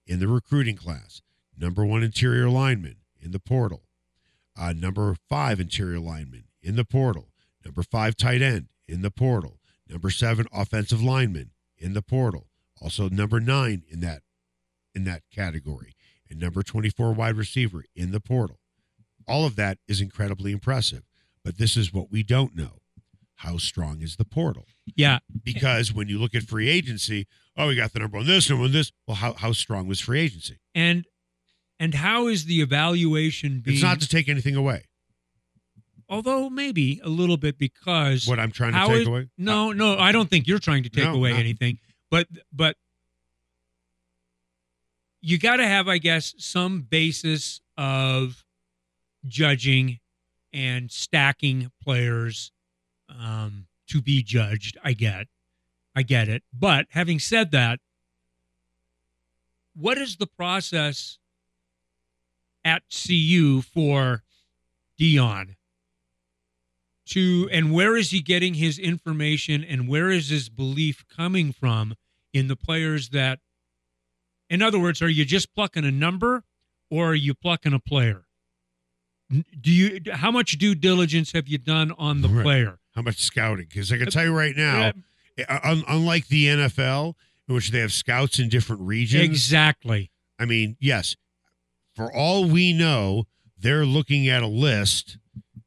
[0.06, 1.20] in the recruiting class.
[1.58, 3.82] Number one interior lineman in the portal.
[4.56, 7.28] Uh, number five interior lineman in the portal.
[7.68, 9.58] Number five tight end in the portal.
[9.88, 12.46] Number seven offensive lineman in the portal.
[12.80, 14.22] Also number nine in that
[14.94, 15.94] in that category
[16.30, 18.58] and number 24 wide receiver in the portal.
[19.26, 21.02] All of that is incredibly impressive.
[21.44, 22.78] But this is what we don't know.
[23.36, 24.66] How strong is the portal?
[24.96, 25.18] Yeah.
[25.44, 28.64] Because when you look at free agency, oh, we got the number on this, number
[28.64, 28.92] on this.
[29.06, 30.58] Well, how, how strong was free agency?
[30.74, 31.04] And
[31.78, 34.87] and how is the evaluation being It's not to take anything away.
[36.08, 39.28] Although maybe a little bit because What I'm trying to take away?
[39.36, 41.36] No, no, I don't think you're trying to take No, away no.
[41.36, 41.78] anything.
[42.10, 42.76] But but
[45.20, 48.44] you got to have, I guess, some basis of
[49.26, 49.98] judging
[50.52, 52.52] and stacking players
[53.08, 54.78] um, to be judged.
[54.82, 55.26] I get,
[55.94, 56.42] I get it.
[56.52, 57.80] But having said that,
[59.74, 61.18] what is the process
[62.64, 64.22] at CU for
[64.98, 65.56] Deion?
[67.10, 71.94] To and where is he getting his information and where is his belief coming from
[72.32, 73.40] in the players that
[74.50, 76.44] in other words are you just plucking a number
[76.90, 78.24] or are you plucking a player?
[79.60, 82.42] Do you how much due diligence have you done on the Right.
[82.42, 82.78] player?
[82.94, 83.66] How much scouting?
[83.68, 84.92] Because I can uh, tell you right now,
[85.36, 87.14] Yeah, un- unlike the NFL,
[87.46, 90.10] in which they have scouts in different regions, exactly.
[90.38, 91.14] I mean, yes,
[91.94, 95.18] for all we know, they're looking at a list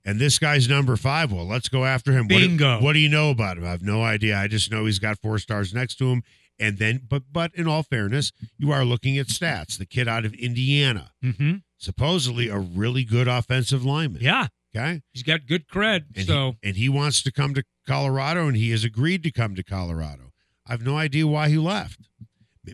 [0.05, 1.31] and this guy's number five.
[1.31, 2.23] Well, let's go after him.
[2.27, 2.81] What do- Bingo.
[2.81, 3.65] What do, you know about him?
[3.65, 4.37] I have no idea.
[4.37, 6.23] I just know he's got four stars next to him.
[6.59, 9.77] And then, but, but in all fairness, you are looking at stats.
[9.77, 11.55] The kid out of Indiana, mm-hmm.
[11.77, 14.21] supposedly a really good offensive lineman.
[14.21, 15.01] yeah Okay.
[15.11, 18.55] he's got good cred And so he, and he wants to come to Colorado, and
[18.55, 20.31] he has agreed to come to Colorado.
[20.67, 21.99] I have no idea why he left.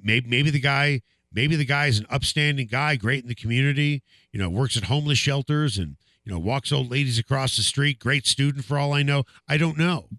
[0.04, 4.04] Maybe maybe the guy maybe the guy is an upstanding guy, great in the community.
[4.32, 5.96] You know, works at homeless shelters and
[6.28, 8.00] you know walks old ladies across the street.
[8.00, 9.24] Great student, for all I know.
[9.48, 10.10] I don't know.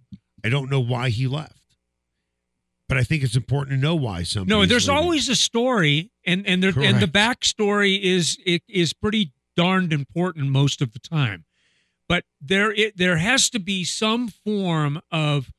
[0.42, 1.52] I don't know why he left.
[2.88, 4.58] But I think it's important to know why somebody.
[4.58, 9.32] no there's always a story and and there, and the backstory is it is pretty
[9.54, 11.44] darned important most of the time
[12.08, 15.50] but there it, there has to be some form of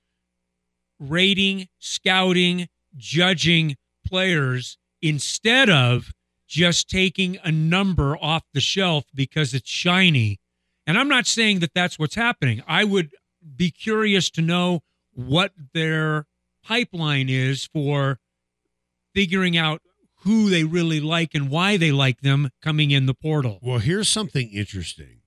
[0.97, 3.75] rating scouting judging
[4.07, 6.11] players instead of
[6.49, 10.39] just taking a number off the shelf because it's shiny
[10.85, 13.11] and i'm not saying that that's what's happening i would
[13.55, 14.81] be curious to know
[15.13, 16.25] what their
[16.63, 18.19] pipeline is for
[19.13, 19.81] figuring out
[20.23, 23.59] who they really like and why they like them coming in the portal.
[23.61, 25.21] Well, here's something interesting.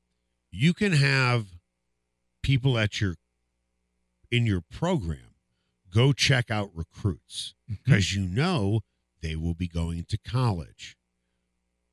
[0.51, 1.47] You can have
[2.43, 3.17] people at your
[4.31, 5.35] in your program
[5.93, 7.75] go check out recruits mm-hmm.
[7.85, 8.81] because you know
[9.23, 10.97] they will be going to college.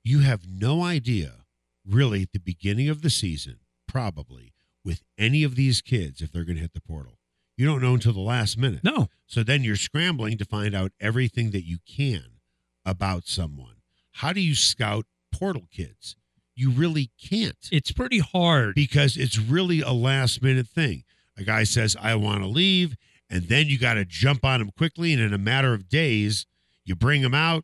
[0.04, 1.46] You have no idea
[1.86, 4.54] really at the beginning of the season probably
[4.86, 7.18] with any of these kids if they're going to hit the portal.
[7.58, 8.84] You don't know until the last minute.
[8.84, 12.40] No, So then you're scrambling to find out everything that you can
[12.86, 13.76] about someone.
[14.14, 16.16] How do you scout portal kids?
[16.56, 18.76] You really can't it's pretty hard.
[18.76, 21.04] because it's really a last minute thing.
[21.38, 22.96] A guy says, I want to leave,
[23.30, 25.14] and then you got to jump on him quickly.
[25.14, 26.46] And in a matter of days,
[26.84, 27.64] you bring him out.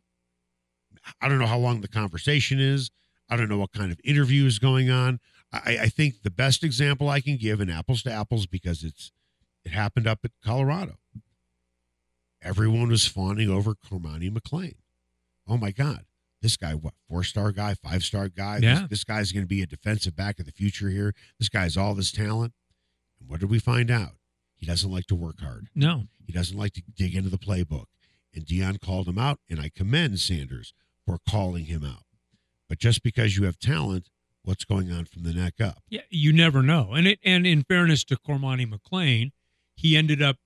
[1.20, 2.90] I don't know how long the conversation is.
[3.28, 5.20] I don't know what kind of interview is going on.
[5.52, 9.12] I, I think the best example I can give in apples to apples because it's
[9.64, 10.98] it happened up at Colorado.
[12.40, 14.76] Everyone was fawning over Cormani McClain.
[15.48, 16.04] Oh my God.
[16.42, 18.60] This guy, what, four star guy, five star guy?
[18.62, 18.80] Yeah.
[18.80, 21.14] This, this guy's going to be a defensive back of the future here.
[21.40, 22.52] This guy's all this talent.
[23.18, 24.12] And what did we find out?
[24.54, 25.68] He doesn't like to work hard.
[25.74, 26.04] No.
[26.24, 27.86] He doesn't like to dig into the playbook.
[28.32, 30.74] And Deion called him out, and I commend Sanders
[31.06, 32.02] for calling him out.
[32.68, 34.08] But just because you have talent,
[34.42, 35.82] what's going on from the neck up?
[35.88, 36.92] Yeah, you never know.
[36.94, 39.30] And it and in fairness to Cormani McClain,
[39.76, 40.36] he ended up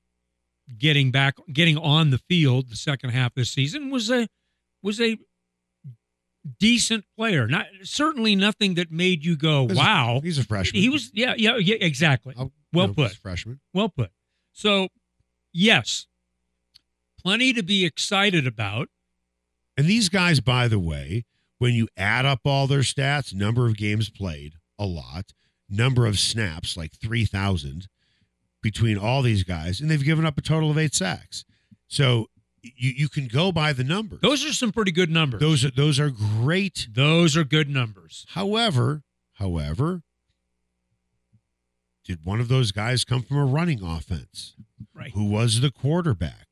[0.79, 4.29] getting back getting on the field the second half of the season was a
[4.83, 5.19] was a
[6.59, 7.47] decent player.
[7.47, 10.81] Not certainly nothing that made you go, He's a- "Wow." He's a freshman.
[10.83, 12.35] He was yeah, yeah, yeah, exactly.
[12.39, 13.13] I'll- well know, put.
[13.17, 13.61] freshman.
[13.75, 14.11] Well put.
[14.53, 14.89] So,
[15.53, 16.07] yes.
[17.23, 18.89] Plenty to be excited about.
[19.81, 21.25] And these guys, by the way,
[21.57, 25.33] when you add up all their stats, number of games played, a lot,
[25.71, 27.89] number of snaps, like 3,000
[28.63, 31.47] between all these guys, and they've given up a total of eight sacks.
[31.89, 32.27] So
[32.63, 34.21] you, you can go by the numbers.
[34.21, 35.41] Those are some pretty good numbers.
[35.41, 36.89] those are, those are great.
[36.93, 38.27] those are good numbers.
[38.35, 39.03] However,
[39.37, 40.03] however,
[42.05, 44.57] did one of those guys come from a running offense?
[44.95, 45.13] Right.
[45.13, 46.49] Who was the quarterback?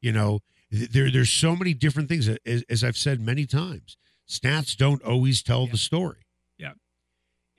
[0.00, 0.40] You know,
[0.72, 2.28] there there's so many different things.
[2.46, 3.96] As, as I've said many times,
[4.28, 5.72] stats don't always tell Yeah.
[5.72, 6.26] the story.
[6.58, 6.72] Yeah.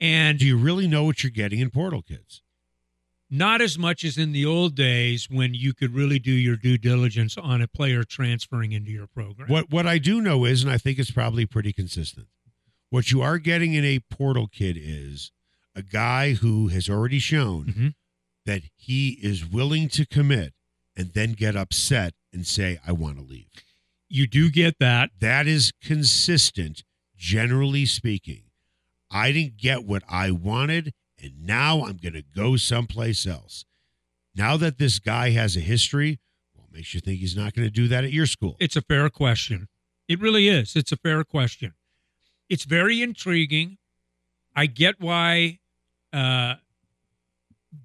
[0.00, 2.42] And Do you really know what you're getting in Portal Kids?
[3.30, 6.76] not as much as in the old days when you could really do your due
[6.78, 9.48] diligence on a player transferring into your program.
[9.48, 12.26] What what I do know is, and I think it's probably pretty consistent.
[12.90, 15.32] What you are getting in a Portal Kid is
[15.74, 17.94] a guy who has already shown Mhm.
[18.44, 20.52] that he is willing to commit
[20.94, 23.46] and then get upset and say, "I want to leave."
[24.08, 25.10] You do get that.
[25.20, 26.84] That is consistent,
[27.16, 28.42] generally speaking.
[29.10, 30.92] I didn't get what I wanted,
[31.22, 33.64] and now I'm going to go someplace else.
[34.34, 36.18] Now that this guy has a history,
[36.54, 38.56] well, makes you think he's not going to do that at your school.
[38.58, 39.68] It's a fair question.
[40.08, 40.76] It really is.
[40.76, 41.74] It's a fair question.
[42.48, 43.78] It's very intriguing.
[44.54, 45.60] I get why
[46.12, 46.54] uh,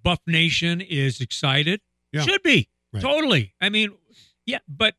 [0.04, 1.82] Buff Nation is excited.
[2.12, 2.22] Yeah.
[2.22, 2.70] Should be.
[2.92, 3.02] Right.
[3.02, 3.54] Totally.
[3.62, 3.94] I mean,
[4.50, 4.96] yeah, but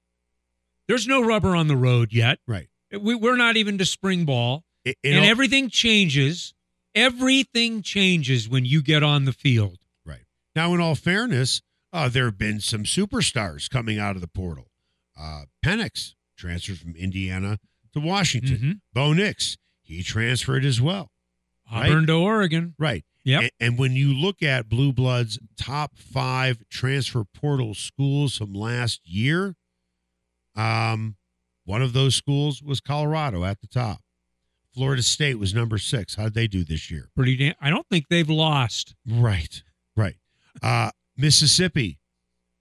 [0.86, 2.38] there's no rubber on the road yet.
[2.46, 2.68] Right.
[2.98, 4.64] We, we're not even to spring ball.
[4.84, 6.54] It- it and all- everything changes.
[6.94, 9.78] Everything changes when you get on the field.
[10.04, 10.24] Right.
[10.56, 14.70] Now, in all fairness, uh, there have been some superstars coming out of the portal.
[15.18, 17.58] Uh, Penix transferred from Indiana
[17.92, 18.56] to Washington.
[18.58, 18.80] Mhm.
[18.92, 21.10] Bo Nix, he transferred as well.
[21.72, 22.06] Right.
[22.06, 22.74] To Oregon.
[22.78, 23.04] Right.
[23.24, 23.42] Yep.
[23.42, 29.00] And, and when you look at Blue Blood's top five transfer portal schools from last
[29.04, 29.56] year,
[30.56, 31.16] um,
[31.64, 34.00] one of those schools was Colorado at the top.
[34.72, 36.14] Florida State was number six.
[36.14, 37.10] How did they do this year?
[37.14, 37.54] Pretty damn.
[37.60, 38.94] I don't think they've lost.
[39.06, 39.62] Right.
[39.96, 40.16] Right.
[40.62, 41.98] Uh, Mississippi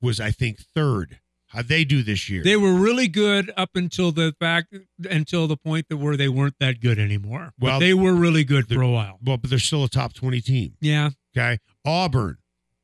[0.01, 1.19] was, I think, third.
[1.49, 2.43] How'd they do this year?
[2.43, 4.75] They were really good up until the fact
[5.09, 7.53] until the point that where they weren't that good anymore.
[7.57, 9.17] But Well, they were really good for a while.
[9.23, 10.75] well, but they're still a top 20 team.
[10.79, 11.57] Yeah, Okay.
[11.85, 12.37] Auburn,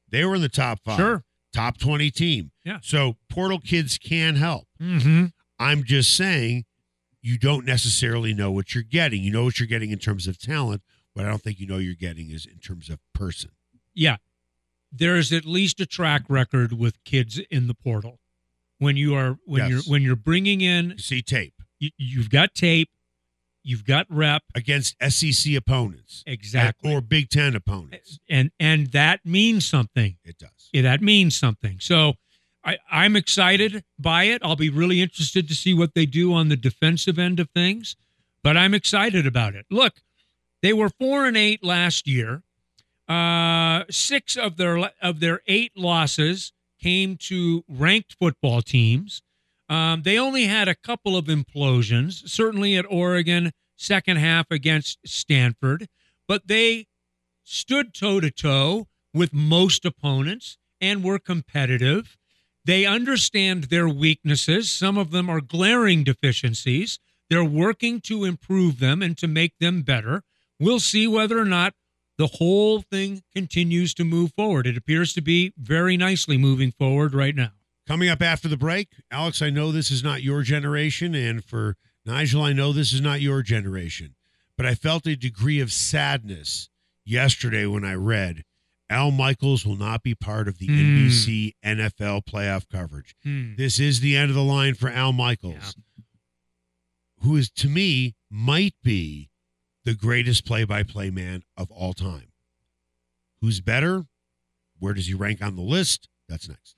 [0.10, 0.98] they were in the top five.
[0.98, 1.24] sure.
[1.54, 2.52] Top 20 team.
[2.66, 2.80] Yeah.
[2.82, 4.68] So portal kids can help.
[4.82, 5.26] Mm-hmm.
[5.60, 6.66] I'm just saying
[7.22, 9.24] you don't necessarily know what you're getting.
[9.24, 10.82] You know what you're getting in terms of talent.
[11.16, 13.52] but I don't think you know you're getting is in terms of person.
[13.94, 14.18] Yeah,
[14.92, 18.20] there's at least a track record with kids in the portal.
[18.78, 19.70] When you are when Yes.
[19.70, 22.90] you're when you're bringing in, You see tape you, you've got tape,
[23.64, 28.20] you've got rep against SEC opponents exactly, or Big Ten opponents.
[28.30, 30.18] and and that means something.
[30.24, 30.70] It does.
[30.74, 31.80] Yeah, that means something.
[31.80, 32.16] So
[32.64, 34.42] I, I'm excited by it.
[34.44, 37.96] I'll be really interested to see what they do on the defensive end of things,
[38.44, 39.66] but I'm excited about it.
[39.70, 40.02] Look,
[40.62, 42.42] they were four and eight last year.
[43.08, 46.54] Uh, six of their of their eight losses
[46.86, 49.24] came to ranked football teams.
[49.68, 55.88] Um, they only had a couple of implosions, certainly at Oregon, second half against Stanford,
[56.28, 56.86] but they
[57.44, 62.18] stood toe to toe with most opponents and were competitive.
[62.64, 64.72] They understand their weaknesses.
[64.72, 67.00] Some of them are glaring deficiencies.
[67.32, 70.22] They're working to improve them and to make them better.
[70.60, 71.74] We'll see whether or not
[72.18, 74.66] the whole thing continues to move forward.
[74.68, 77.52] It appears to be very nicely moving forward right now.
[77.88, 81.76] Coming up after the break, Alex, I know this is not your generation, and for
[82.06, 84.16] Nigel, I know this is not your generation,
[84.58, 86.70] but I felt a degree of sadness
[87.04, 88.44] yesterday when I read
[88.90, 90.74] Al Michaels will not be part of the Hmm.
[91.08, 93.16] NBC NFL playoff coverage.
[93.24, 95.76] This is the end of the line for Al Michaels,
[97.22, 99.30] who is to me might be
[99.86, 102.32] the greatest play-by-play man of all time.
[103.40, 104.06] Who's better?
[104.80, 106.10] Where does he rank on the list?
[106.28, 106.76] That's next.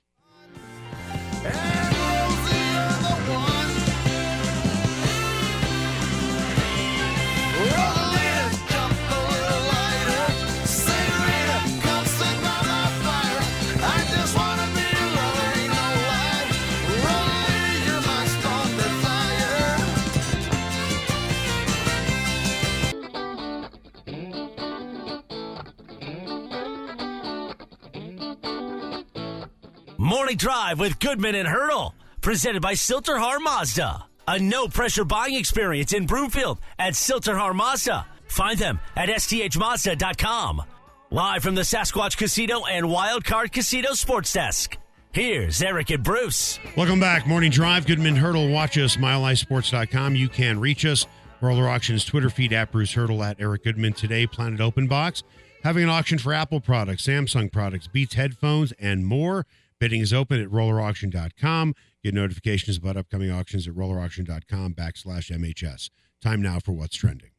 [30.08, 34.06] Morning Drive with Goodman and Hurdle, presented by Sill-TerHar Mazda.
[34.26, 38.06] A no pressure buying experience in Broomfield at Sill-TerHar Mazda.
[38.26, 40.62] Find them at sthmazda.com.
[41.10, 44.78] Live from the Sasquatch Casino and Wildcard Casino Sports Desk.
[45.12, 46.58] Here's Eric and Bruce.
[46.74, 47.26] Welcome back.
[47.26, 47.84] Morning Drive.
[47.86, 48.48] Goodman Hurdle.
[48.48, 50.14] Watch us, milehighsports.com.
[50.14, 51.04] You can reach us.
[51.42, 53.92] Roller Auctions Twitter feed at Bruce Hurdle at Eric Goodman.
[53.92, 55.22] Today, Planet Open Box.
[55.64, 59.44] Having an auction for Apple products, Samsung products, Beats headphones, and more.
[59.80, 61.74] Bidding is open at rollerauction.com.
[62.02, 65.90] Get notifications about upcoming auctions at rollerauction.com backslash MHS.
[66.22, 67.30] Time now for What's Trending.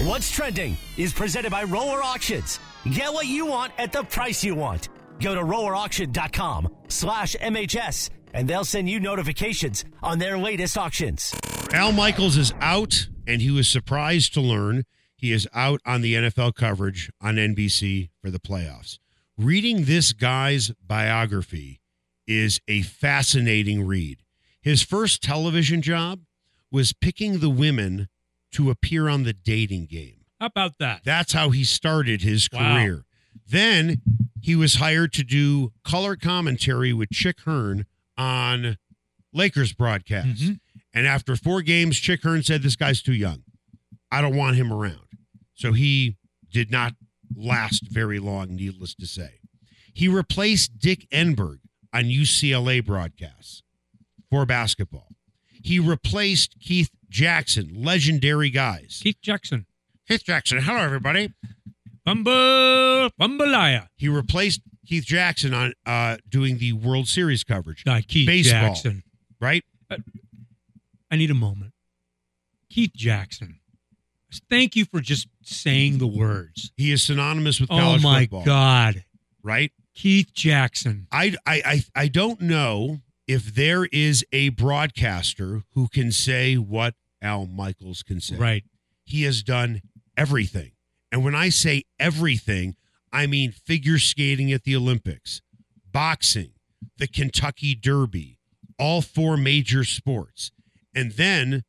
[0.00, 2.60] What's trending is presented by Roller Auctions.
[2.92, 4.90] Get what you want at the price you want.
[5.20, 11.34] Go to rollerauction.com slash MHS and they'll send you notifications on their latest auctions.
[11.72, 14.84] Al Michaels is out, and he was surprised to learn
[15.16, 18.98] he is out on the NFL coverage on NBC for the playoffs.
[19.38, 21.80] Reading this guy's biography
[22.26, 24.22] is a fascinating read.
[24.60, 26.20] His first television job
[26.72, 28.08] was picking the women
[28.52, 30.24] to appear on the dating game.
[30.40, 31.02] How about that?
[31.04, 32.74] That's how he started his Wow.
[32.76, 33.04] career.
[33.46, 34.00] Then
[34.40, 37.84] he was hired to do color commentary with Chick Hearn
[38.16, 38.78] on
[39.32, 40.42] Lakers broadcasts.
[40.42, 40.60] Mhm.
[40.94, 43.44] And after four games, Chick Hearn said, This guy's too young.
[44.10, 45.06] I don't want him around.
[45.54, 46.16] So he
[46.50, 46.94] did not
[47.34, 49.40] last very long, needless to say.
[49.92, 51.58] He replaced Dick Enberg
[51.92, 53.62] on UCLA broadcasts
[54.30, 55.08] for basketball.
[55.62, 59.00] He replaced Keith Jackson, legendary guys.
[59.02, 59.66] Keith Jackson.
[60.06, 61.32] Keith Jackson, hello everybody.
[62.04, 63.88] Bumble, Bumbalaya.
[63.96, 68.74] He replaced Keith Jackson on uh, doing the World Series coverage, God, Keith Baseball.
[68.74, 69.02] Jackson.
[69.40, 69.64] right?
[71.10, 71.72] I need a moment.
[72.70, 73.60] Keith Jackson.
[74.48, 76.72] Thank you for just saying the words.
[76.76, 79.04] He is synonymous with Oh college my football, God.
[79.42, 79.72] right?
[79.94, 81.06] Keith Jackson.
[81.10, 86.94] I, I, I, I don't know if there is a broadcaster who can say what
[87.22, 88.36] Al Michaels can say.
[88.36, 88.64] Right.
[89.04, 89.82] He has done
[90.16, 90.72] everything.
[91.10, 92.76] And when I say everything,
[93.12, 95.40] I mean figure skating at the Olympics,
[95.90, 96.52] boxing,
[96.98, 98.38] the Kentucky Derby,
[98.78, 100.50] all four major sports.
[100.94, 101.64] And then,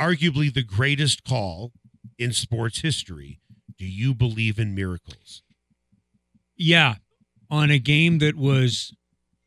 [0.00, 1.72] arguably the greatest call
[2.20, 3.40] in sports history
[3.78, 5.42] do you believe in miracles?
[6.56, 6.96] Yeah.
[7.50, 8.92] On a game that was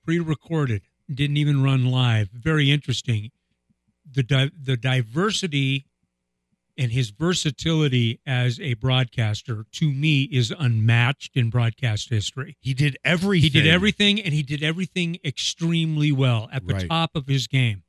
[0.03, 0.81] pre recorded,
[1.13, 2.29] didn't even run live.
[2.33, 3.29] Very interesting.
[4.12, 5.86] The, di- the diversity
[6.77, 12.57] and his versatility as a broadcaster to me is unmatched in broadcast history.
[12.59, 13.43] He did everything.
[13.43, 16.89] He did everything and he did everything extremely well at the Right.
[16.89, 17.83] top of his game.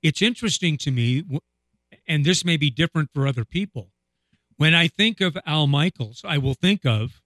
[0.00, 1.24] It's interesting to me,
[2.06, 3.90] and this may be different for other people.
[4.58, 7.22] When I think of Al Michaels, I will think of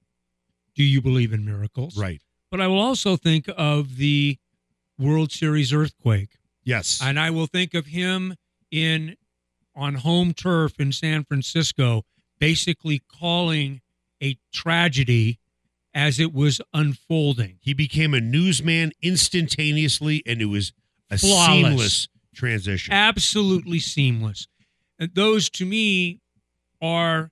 [0.76, 1.98] Do You Believe in Miracles?
[1.98, 2.20] Right.
[2.50, 4.38] But I will also think of the
[4.98, 6.36] World Series earthquake.
[6.62, 7.00] Yes.
[7.02, 8.36] And I will think of him
[8.70, 9.16] in
[9.74, 12.04] on home turf in San Francisco,
[12.38, 13.80] basically calling
[14.22, 15.38] a tragedy
[15.94, 17.58] as it was unfolding.
[17.60, 20.72] he became a newsman instantaneously, and it was
[21.10, 21.46] a Flawless.
[21.46, 22.92] seamless transition.
[22.94, 24.46] absolutely seamless.
[24.98, 26.20] And those to me
[26.82, 27.30] are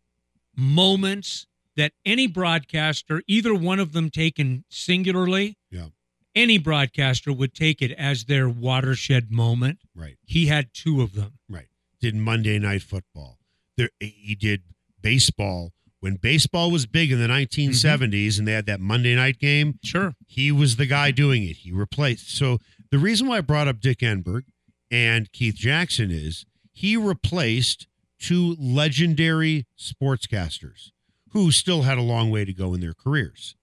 [0.56, 5.88] moments that any broadcaster, either one of them taken singularly, Yeah.
[6.34, 9.80] any broadcaster would take it as their watershed moment.
[9.94, 10.16] right.
[10.24, 11.38] He had two of them.
[11.48, 11.68] Right.
[12.00, 13.38] Did Monday Night Football.
[13.76, 14.62] There, he did
[15.00, 18.38] baseball when baseball was big in the 1970s, mm-hmm.
[18.40, 19.79] and they had that Monday night game.
[19.83, 20.14] Sure.
[20.27, 21.58] He was the guy doing it.
[21.58, 22.31] He replaced.
[22.37, 22.58] So
[22.90, 24.42] the reason why I brought up Dick Enberg
[24.90, 27.87] and Keith Jackson is he replaced
[28.21, 30.90] two legendary sportscasters
[31.31, 33.56] who still had a long way to go in their careers.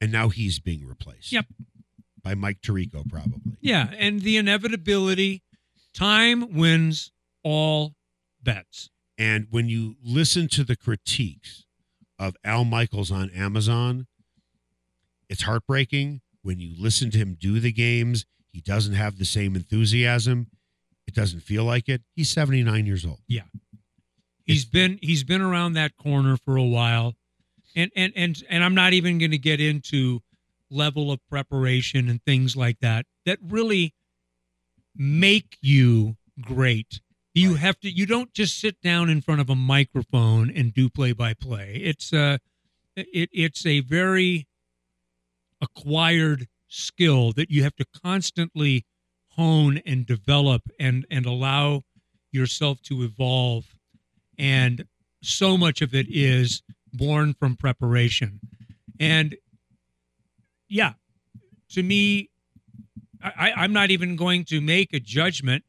[0.00, 1.32] And now he's being replaced.
[1.32, 1.46] Yep.
[2.22, 3.56] By Mike Tirico, probably.
[3.60, 3.90] Yeah.
[3.96, 5.42] And the inevitability
[5.94, 7.12] time wins
[7.42, 7.94] all
[8.42, 8.90] bets.
[9.18, 11.64] And when you listen to the critiques
[12.18, 14.06] of Al Michaels on Amazon,
[15.28, 16.20] it's heartbreaking.
[16.42, 20.48] When you listen to him do the games, he doesn't have the same enthusiasm.
[21.12, 22.00] It doesn't feel like it.
[22.16, 23.20] He's 79 years old.
[23.28, 23.42] Yeah.
[24.46, 27.16] He's been he's been around that corner for a while.
[27.76, 30.22] And and and and I'm not even going to get into
[30.70, 33.92] level of preparation and things like that that really
[34.96, 37.02] make you great.
[37.34, 37.60] You Right.
[37.60, 41.12] have to you don't just sit down in front of a microphone and do play
[41.12, 41.74] by play.
[41.74, 42.38] It's a
[42.96, 44.48] it it's a very
[45.60, 48.86] acquired skill that you have to constantly
[49.36, 51.84] hone and develop and and allow
[52.30, 53.74] yourself to evolve
[54.38, 54.86] and
[55.22, 56.62] so much of it is
[56.92, 58.40] born from preparation
[58.98, 59.36] and
[60.68, 60.94] yeah,
[61.70, 62.30] to me,
[63.22, 65.64] I, I'm not even going to make a judgment.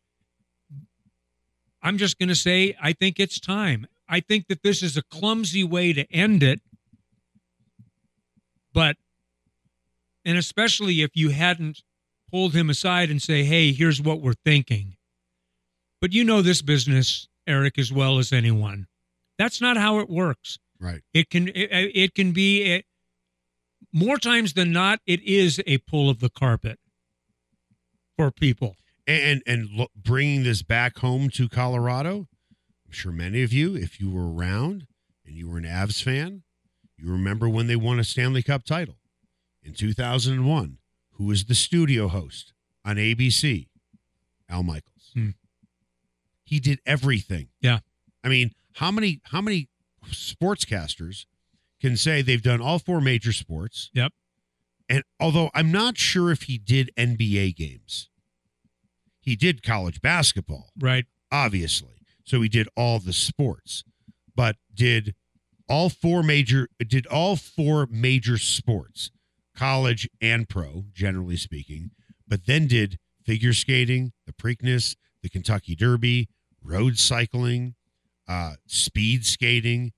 [1.82, 3.86] I'm just going to say I think it's time.
[4.08, 6.62] I think that this is a clumsy way to end it,
[8.74, 8.96] but
[10.24, 11.82] and especially if you hadn't
[12.34, 14.98] pulled him aside and say, "Hey, here's what we're thinking."
[16.02, 18.88] But you know this business, Eric, as well as anyone.
[19.38, 20.58] That's not how it works.
[20.80, 21.02] Right.
[21.14, 22.86] It can it, uh, it can be it,
[23.94, 25.00] more times than not.
[25.06, 26.80] It is a pull of the carpet
[28.18, 28.76] for people.
[29.08, 32.28] and and lo- bringing this back home to Colorado,
[32.86, 34.88] I'm sure many of you, if you were around
[35.26, 36.44] and you were an Avs fan,
[36.98, 38.98] you remember when they won a Stanley Cup title
[39.62, 40.78] in 2001.
[41.14, 42.54] Who was the studio host
[42.86, 43.68] on ABC?
[44.50, 45.12] Al Michaels.
[45.14, 45.30] Hmm.
[46.44, 47.48] He did everything.
[47.62, 47.80] Yeah.
[48.24, 49.70] I mean, how many how many
[50.06, 51.26] sportscasters
[51.82, 53.90] can say they've done all four major sports?
[53.94, 54.12] Yep.
[54.90, 58.10] And although I'm not sure if he did NBA games,
[59.22, 61.06] he did college basketball, Right.
[61.32, 61.94] obviously.
[62.26, 63.84] So he did all the sports,
[64.36, 65.16] but did
[65.70, 69.10] all four major did all four major sports,
[69.56, 71.92] college and pro, generally speaking,
[72.28, 76.28] but then did figure skating, the Preakness, the Kentucky Derby,
[76.64, 77.76] road cycling,
[78.28, 79.92] uh, speed skating.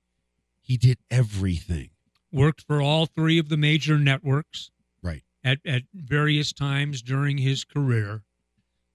[0.61, 1.89] He did everything.
[2.31, 4.71] Worked for all three of the major networks.
[5.01, 5.23] Right.
[5.43, 8.23] At at various times during his career.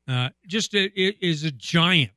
[0.08, 2.10] Uh, just a, it is a giant,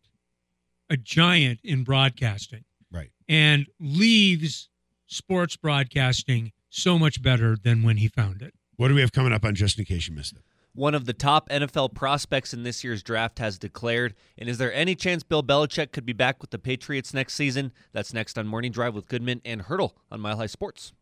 [0.90, 2.66] a giant in broadcasting.
[2.92, 3.10] Right.
[3.28, 4.70] and leaves
[5.08, 8.54] sports broadcasting so much better than when he found it.
[8.76, 10.42] What do we have coming up on just in case you missed it?
[10.76, 14.16] One of the top NFL prospects in this year's draft has declared.
[14.40, 17.72] And is there any chance Bill Belichick could be back with the Patriots next season?
[17.92, 20.94] That's next on Morning Drive with Goodman and Hurdle on Mile High Sports.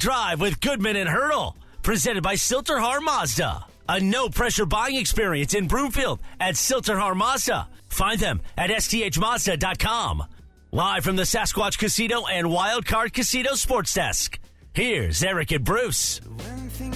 [0.00, 3.66] Drive with Goodman and Hurdle, presented by Sill-TerHar Mazda.
[3.86, 7.68] A no pressure buying experience in Broomfield at Sill-TerHar Mazda.
[7.88, 10.24] Find them at sthmazda.com.
[10.72, 14.38] Live from the Sasquatch Casino and Wild Card Casino Sports Desk.
[14.72, 16.22] Here's Eric and Bruce.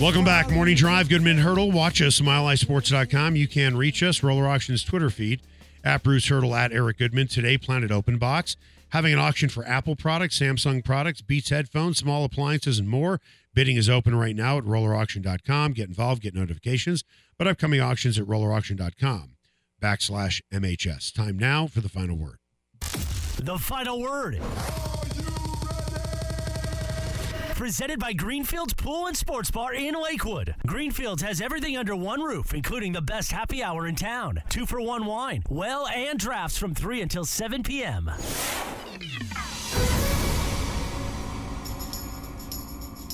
[0.01, 0.51] Welcome back.
[0.51, 1.73] Morning Drive, Goodman Hurdle.
[1.73, 3.37] Watch us, milehighsports.com.
[3.37, 5.43] You can reach us, Roller Auctions Twitter feed,
[5.85, 7.29] at Bruce Hurdle, at Eric Goodman.
[7.29, 8.57] Today, Planet Open Box.
[8.95, 13.21] Having an auction for Apple products, Samsung products, Beats headphones, small appliances, and more.
[13.53, 15.73] Bidding is open right now at rollerauction.com.
[15.73, 17.03] Get involved, get notifications.
[17.37, 19.31] But upcoming auctions at rollerauction.com
[19.83, 21.13] backslash MHS.
[21.13, 22.39] Time now for the final word.
[23.43, 24.41] The final word.
[27.57, 30.55] Presented by Greenfields Pool and Sports Bar in Lakewood.
[30.67, 34.43] Greenfields has everything under one roof, including the best happy hour in town.
[34.49, 38.11] Two for one wine, well, and drafts from 3 until 7 p.m.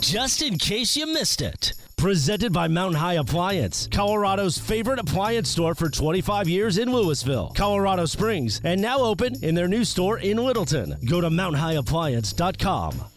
[0.00, 1.74] Just in case you missed it.
[1.98, 8.06] Presented by Mountain High Appliance, Colorado's favorite appliance store for 25 years in Louisville, Colorado
[8.06, 10.96] Springs, and now open in their new store in Littleton.
[11.04, 12.94] Go to mountainhighappliance.com.
[12.98, 13.08] All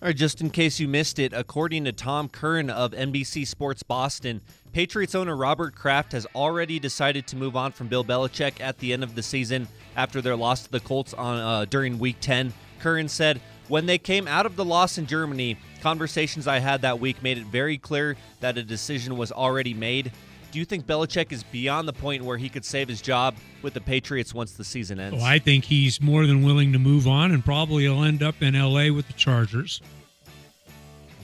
[0.00, 4.40] right, just in case you missed it, according to Tom Curran of NBC Sports Boston,
[4.72, 8.92] Patriots owner Robert Kraft has already decided to move on from Bill Belichick at the
[8.92, 9.66] end of the season
[9.96, 12.52] after their loss to the Colts on uh, during Week 10.
[12.78, 16.98] Curran said, "When they came out of the loss in Germany, conversations I had that
[17.00, 20.12] week made it very clear that a decision was already made."
[20.50, 23.74] Do you think Belichick is beyond the point where he could save his job with
[23.74, 25.18] the Patriots once the season ends?
[25.20, 28.40] Oh, I think he's more than willing to move on, and probably he'll end up
[28.40, 28.90] in L.A.
[28.90, 29.82] with the Chargers.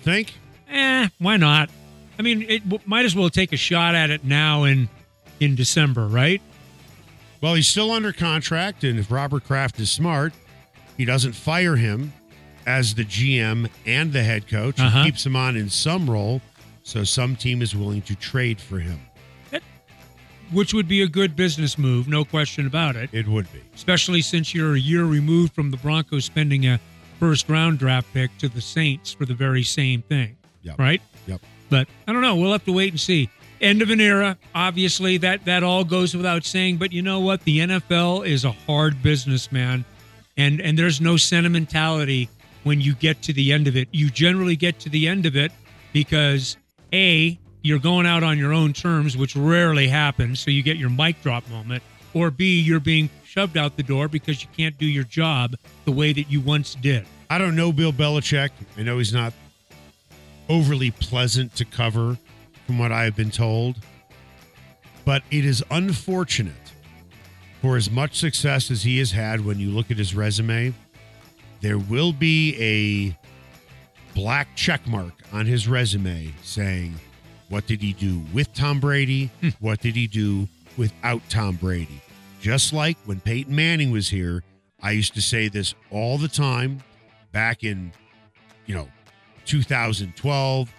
[0.03, 0.35] Think?
[0.69, 1.71] Eh, why not?
[2.19, 4.89] I mean, it w- might as well take a shot at it now in
[5.41, 6.43] in December, right?
[7.41, 10.33] Well, he's still under contract, and if Robert Kraft is smart,
[10.97, 12.13] he doesn't fire him
[12.67, 14.81] as the GM and the head coach.
[14.81, 14.99] Uh-huh.
[15.03, 16.41] He keeps him on in some role,
[16.83, 19.01] so some team is willing to trade for him.
[20.53, 23.09] Which would be a good business move, no question about it.
[23.13, 23.61] It would be.
[23.75, 26.79] Especially since you're a year removed from the Broncos spending a
[27.19, 30.79] first round draft pick to the Saints for the very same thing, Yep.
[30.79, 31.03] right?
[31.27, 31.41] Yep.
[31.71, 32.37] But I don't know.
[32.37, 33.31] We'll have to wait and see.
[33.61, 34.37] end of an era.
[34.55, 36.77] Obviously, that that all goes without saying.
[36.77, 37.43] But you know what?
[37.45, 39.85] The NFL is a hard business, man,
[40.37, 42.29] and and there's no sentimentality
[42.65, 43.89] when you get to the end of it.
[43.93, 45.53] You generally get to the end of it
[45.93, 46.57] because
[46.93, 50.91] a you're going out on your own terms, which rarely happens, so you get your
[50.91, 54.87] mic drop moment, or b you're being shoved out the door because you can't do
[54.87, 55.55] your job
[55.85, 57.07] the way that you once did.
[57.31, 58.51] I don't know Bill Belichick.
[58.77, 59.33] I know he's not
[60.49, 62.19] overly pleasant to cover
[62.67, 63.77] from what I have been told.
[65.05, 66.55] But it is unfortunate
[67.61, 70.73] for as much success as he has had when you look at his resume,
[71.65, 76.95] there will be a black check mark on his resume saying,
[77.49, 79.31] what did he do with Tom Brady?
[79.41, 79.49] Hmm.
[79.61, 80.47] what did he do
[80.77, 82.03] without Tom Brady?
[82.43, 84.45] Just like when Peyton Manning was here,
[84.83, 86.83] I used to say this all the time
[87.33, 87.93] back in,
[88.67, 88.89] you know,
[89.47, 90.71] 2012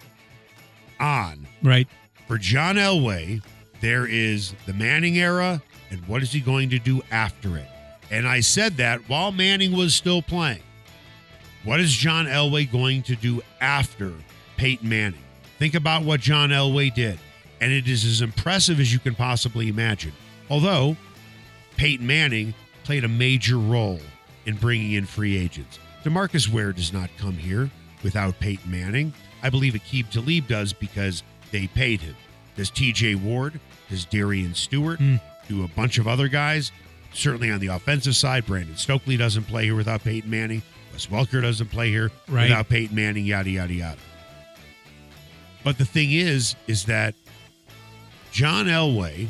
[1.00, 1.46] on.
[1.64, 1.88] Right.
[2.28, 3.42] For John Elway,
[3.80, 5.60] there is the Manning era,
[5.90, 7.66] and what is he going to do after it?
[8.12, 10.62] And I said that while Manning was still playing.
[11.66, 14.12] What is John Elway going to do after
[14.56, 15.24] Peyton Manning?
[15.58, 17.18] Think about what John Elway did,
[17.60, 20.12] and it is as impressive as you can possibly imagine.
[20.48, 20.96] Although
[21.76, 22.54] Peyton Manning
[22.84, 23.98] played a major role
[24.46, 25.80] in bringing in free agents.
[26.04, 27.68] DeMarcus Ware does not come here
[28.04, 29.12] without Peyton Manning.
[29.42, 32.14] I believe Aqib Talib does because they paid him.
[32.56, 33.58] Does TJ Ward,
[33.90, 35.16] does Darian Stewart, hmm.
[35.48, 36.70] do a bunch of other guys.
[37.12, 40.62] Certainly on the offensive side, Brandon Stokley doesn't play here without Peyton Manning.
[40.96, 42.44] Wes Welker doesn't play here Right.
[42.44, 43.98] without Peyton Manning, yada, yada, yada.
[45.62, 47.14] But the thing is, is that
[48.32, 49.28] John Elway,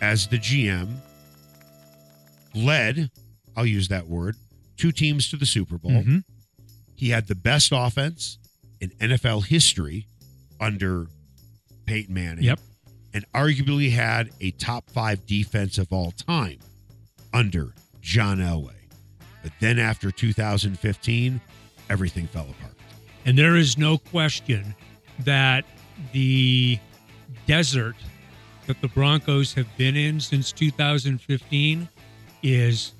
[0.00, 0.98] as the GM,
[2.54, 3.10] led,
[3.56, 4.36] I'll use that word,
[4.76, 5.90] two teams to the Super Bowl.
[5.90, 6.22] Mhm.
[6.94, 8.38] He had the best offense
[8.80, 10.06] in NFL history
[10.60, 11.08] under
[11.86, 12.44] Peyton Manning.
[12.44, 12.60] Yep.
[13.12, 16.58] And arguably had a top five defense of all time
[17.32, 18.83] under John Elway.
[19.44, 21.40] But then after 2015,
[21.90, 22.72] everything fell apart.
[23.26, 24.74] And there is no question
[25.20, 25.66] that
[26.12, 26.78] the
[27.46, 27.94] desert
[28.66, 31.88] that the Broncos have been in since 2015
[32.42, 32.92] is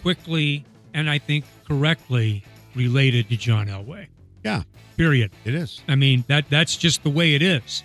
[0.00, 0.64] quickly
[0.94, 2.42] and I think correctly
[2.74, 4.06] related to John Elway.
[4.42, 4.62] Yeah,
[4.96, 5.30] Period.
[5.44, 5.82] it is.
[5.88, 7.82] I mean, that that's just the way it is.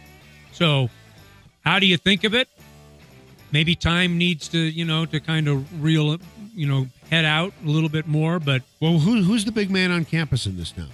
[0.54, 0.90] So,
[1.62, 2.48] how do you think of it?
[3.52, 6.18] Maybe time needs to, you know, to kind of reel,
[6.56, 9.92] you know, head out a little bit more, but Well, who, who's the big man
[9.92, 10.88] on campus in this now?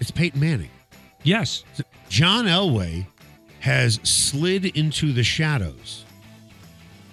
[0.00, 0.70] It's Peyton Manning.
[1.22, 1.64] yes,
[2.08, 3.06] John Elway
[3.60, 6.04] has slid into the shadows.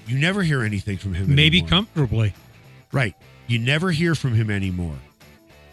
[0.07, 1.69] You never hear anything from him maybe anymore.
[1.69, 2.33] comfortably.
[2.93, 3.13] Right.
[3.47, 4.95] You never hear from him anymore.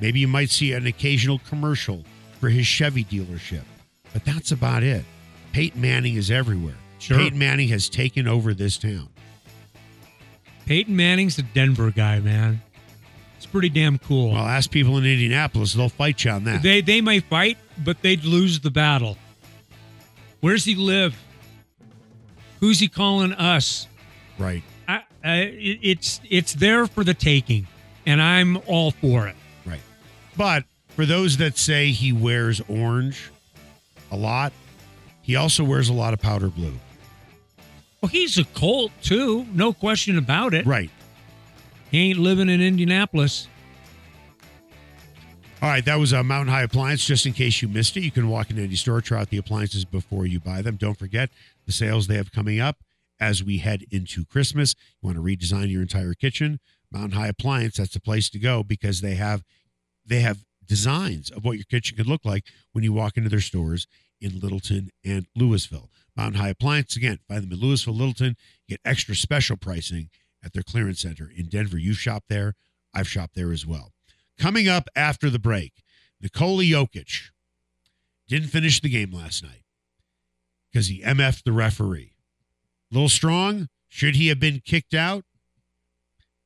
[0.00, 2.04] Maybe you might see an occasional commercial
[2.40, 3.62] for his Chevy dealership,
[4.12, 5.04] but that's about it.
[5.52, 6.74] Peyton Manning is everywhere.
[6.98, 7.16] Sure.
[7.18, 9.08] Peyton Manning has taken over this town.
[10.66, 12.60] Peyton Manning's a Denver guy, man.
[13.36, 14.32] It's pretty damn cool.
[14.32, 16.62] Well, ask people in Indianapolis; they'll fight you on that.
[16.62, 19.18] They they may fight, but they'd lose the battle.
[20.40, 21.18] Where's he live?
[22.60, 23.86] Who's he calling us?
[24.38, 24.62] right.
[24.88, 27.66] I, I, it's it's there for the taking,
[28.06, 29.36] and I'm all for it.
[29.66, 29.80] Right.
[30.36, 33.30] But for those that say he wears orange
[34.10, 34.52] a lot,
[35.22, 36.74] he also wears a lot of powder blue.
[38.04, 40.66] Well, he's a Colt too, no question about it.
[40.66, 40.90] Right.
[41.90, 43.48] He ain't living in Indianapolis.
[45.62, 47.06] All right, that was a Mountain High Appliance.
[47.06, 49.38] Just in case you missed it, you can walk into any store, try out the
[49.38, 50.76] appliances before you buy them.
[50.76, 51.30] Don't forget
[51.64, 52.76] the sales they have coming up
[53.18, 54.74] as we head into Christmas.
[55.00, 56.60] You want to redesign your entire kitchen?
[56.92, 59.42] Mountain High Appliance, that's the place to go because they have
[60.04, 63.40] they have designs of what your kitchen could look like when you walk into their
[63.40, 63.86] stores
[64.20, 65.88] in Littleton and Louisville.
[66.16, 68.36] Mountain High Appliance, again, find them in Louisville, Littleton.
[68.68, 70.10] Get extra special pricing
[70.44, 71.78] at their clearance center in Denver.
[71.78, 72.54] You've shopped there.
[72.94, 73.92] I've shopped there as well.
[74.38, 75.72] Coming up after the break,
[76.20, 77.30] Nikola Jokic
[78.28, 79.62] didn't finish the game last night
[80.72, 82.12] because he MF'd the referee.
[82.90, 83.68] A little strong.
[83.88, 85.24] Should he have been kicked out?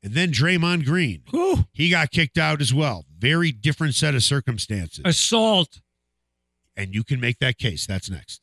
[0.02, 1.22] And then Draymond Green.
[1.30, 1.64] Whew.
[1.72, 3.04] He got kicked out as well.
[3.18, 5.02] Very different set of circumstances.
[5.04, 5.80] Assault.
[6.76, 7.86] and you can make that case.
[7.86, 8.40] That's next.